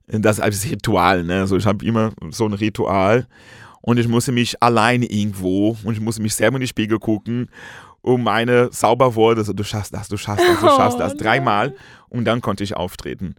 [0.08, 1.42] das als Ritual, ne?
[1.42, 3.28] Also ich habe immer so ein Ritual
[3.82, 7.50] und ich musste mich allein irgendwo und ich musste mich selber in die Spiegel gucken
[8.04, 11.76] um meine Sauberworte, also du schaffst das, du schaffst das, du schaffst das, Oh, dreimal
[12.08, 13.36] und dann konnte ich auftreten.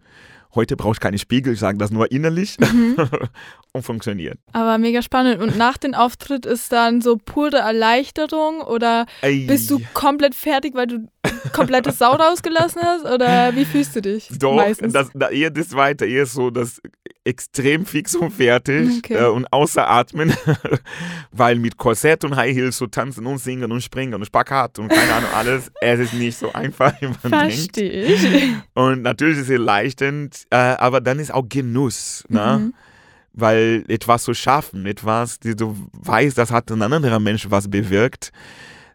[0.53, 2.95] Heute brauche ich keine Spiegel, ich sage das nur innerlich Mhm.
[3.73, 4.37] und funktioniert.
[4.51, 5.41] Aber mega spannend.
[5.41, 9.45] Und nach dem Auftritt ist dann so pure Erleichterung oder Ey.
[9.45, 11.07] bist du komplett fertig, weil du
[11.53, 13.05] komplettes Sau rausgelassen hast?
[13.05, 14.93] Oder wie fühlst du dich Doch, meistens?
[14.93, 16.81] das, da, eher das Zweite, eher so das
[17.25, 19.15] extrem fix und fertig Okay.
[19.15, 20.33] äh, und außer Atmen,
[21.31, 24.87] weil mit Korsett und High Heels so tanzen und singen und springen und Spagat und
[24.87, 27.53] keine Ahnung alles, es ist nicht so einfach, wie man denkt.
[27.75, 28.53] Verstehe ich.
[28.73, 32.59] Und natürlich ist es erleichternd, äh, aber dann ist auch Genuss, ne?
[32.59, 32.73] Mhm.
[33.33, 38.31] weil etwas zu schaffen, etwas, die du weißt, das hat ein anderer Mensch was bewirkt,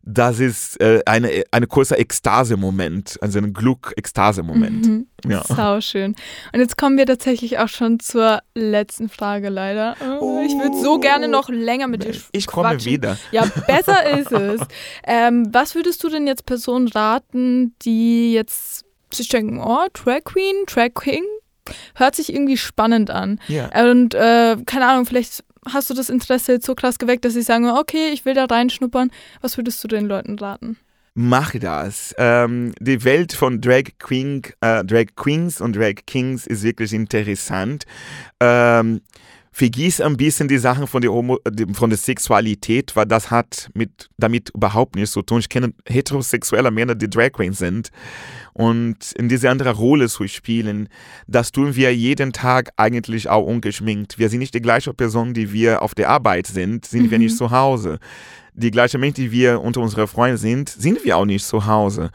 [0.06, 4.86] das ist äh, eine, eine kurze Ekstase-Moment, also ein Glück-Ekstase-Moment.
[4.86, 5.06] Mhm.
[5.26, 5.42] Ja.
[5.44, 6.14] Sau schön.
[6.52, 9.96] Und jetzt kommen wir tatsächlich auch schon zur letzten Frage leider.
[10.20, 12.92] Oh, ich würde so gerne noch länger mit dir Ich komme quatschen.
[12.92, 13.16] wieder.
[13.32, 14.60] Ja, besser ist es.
[15.06, 20.54] Ähm, was würdest du denn jetzt Personen raten, die jetzt sich denken, oh, Drag Queen,
[20.66, 21.22] Drag King,
[21.94, 23.40] hört sich irgendwie spannend an.
[23.48, 23.68] Ja.
[23.88, 27.42] Und äh, keine Ahnung, vielleicht hast du das Interesse jetzt so krass geweckt, dass sie
[27.42, 29.10] sagen, okay, ich will da reinschnuppern.
[29.40, 30.76] Was würdest du den Leuten raten?
[31.16, 32.12] Mach das.
[32.18, 37.84] Ähm, die Welt von Drag, Queen, äh, Drag Queens und Drag Kings ist wirklich interessant.
[38.40, 39.00] Ähm,
[39.54, 41.38] vergiss ein bisschen die Sachen von der, Homo,
[41.74, 45.38] von der Sexualität, weil das hat mit, damit überhaupt nichts zu tun.
[45.38, 47.90] Ich kenne heterosexuelle Männer, die Drag Queens sind.
[48.52, 50.88] Und in diese andere Rolle zu spielen,
[51.28, 54.18] das tun wir jeden Tag eigentlich auch ungeschminkt.
[54.18, 57.24] Wir sind nicht die gleiche Person, die wir auf der Arbeit sind, sind wir Mhm.
[57.24, 58.00] nicht zu Hause.
[58.54, 62.10] Die gleiche Mensch, die wir unter unseren Freunden sind, sind wir auch nicht zu Hause.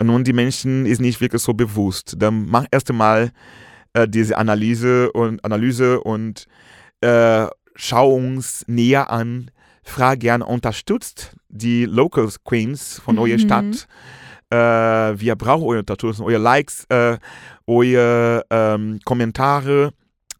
[0.00, 2.14] Und die Menschen ist nicht wirklich so bewusst.
[2.18, 3.30] Dann mach erst einmal
[3.92, 6.46] äh, diese Analyse und Analyse und
[7.00, 9.50] äh, schau uns näher an.
[9.82, 13.38] Frag gern, unterstützt die Local Queens von eurer Mhm.
[13.38, 13.88] Stadt.
[14.50, 17.18] Äh, wir brauchen eure Unterstützung, eure Likes, äh,
[17.66, 19.92] eure ähm, Kommentare.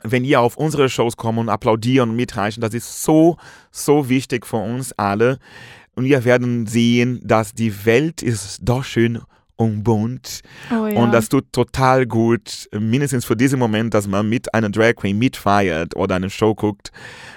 [0.02, 3.36] Wenn ihr auf unsere Shows kommt und applaudieren und mitreichen, das ist so,
[3.70, 5.38] so wichtig für uns alle.
[5.96, 9.18] Und wir werden sehen, dass die Welt ist doch schön
[9.58, 10.40] und bunt.
[10.70, 10.98] Oh ja.
[10.98, 15.18] Und das tut total gut, mindestens für diesen Moment, dass man mit einer Drag Queen
[15.18, 16.92] mitfeiert oder eine Show guckt,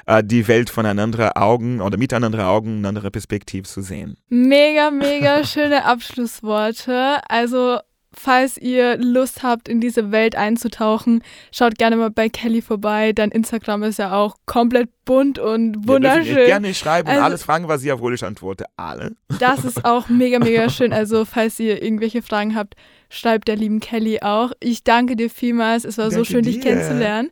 [0.05, 4.15] äh, die Welt von anderen Augen oder mit anderen Augen, eine andere Perspektive zu sehen.
[4.30, 7.19] Mega, mega schöne Abschlussworte.
[7.28, 7.80] Also,
[8.13, 13.13] falls ihr Lust habt, in diese Welt einzutauchen, schaut gerne mal bei Kelly vorbei.
[13.13, 16.36] Dein Instagram ist ja auch komplett bunt und Ihr wunderschön.
[16.36, 18.66] mich gerne schreiben und Also- alles fragen, was ihr wohl ich antworte.
[18.78, 19.12] Alle.
[19.39, 20.93] Das ist auch mega, mega schön.
[20.93, 22.76] Also, falls ihr irgendwelche Fragen habt,
[23.09, 24.51] schreibt der lieben Kelly auch.
[24.62, 25.84] Ich danke dir vielmals.
[25.84, 26.72] Es war so Danke schön, dich dir.
[26.72, 27.30] kennenzulernen.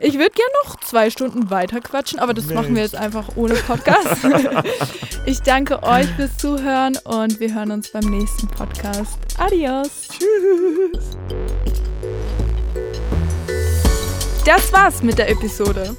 [0.00, 3.54] Ich würde gerne noch zwei Stunden weiter quatschen, aber das machen wir jetzt einfach ohne
[3.54, 4.18] Podcast.
[5.24, 9.16] Ich danke euch fürs Zuhören und wir hören uns beim nächsten Podcast.
[9.38, 10.08] Adios.
[10.10, 11.16] Tschüss.
[14.44, 15.96] Das war's mit der Episode.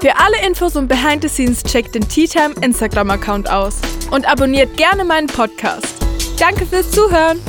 [0.00, 3.76] Für alle Infos und Behind the Scenes checkt den Tea Time Instagram-Account aus
[4.10, 5.94] und abonniert gerne meinen Podcast.
[6.38, 7.40] Danke fürs Zuhören.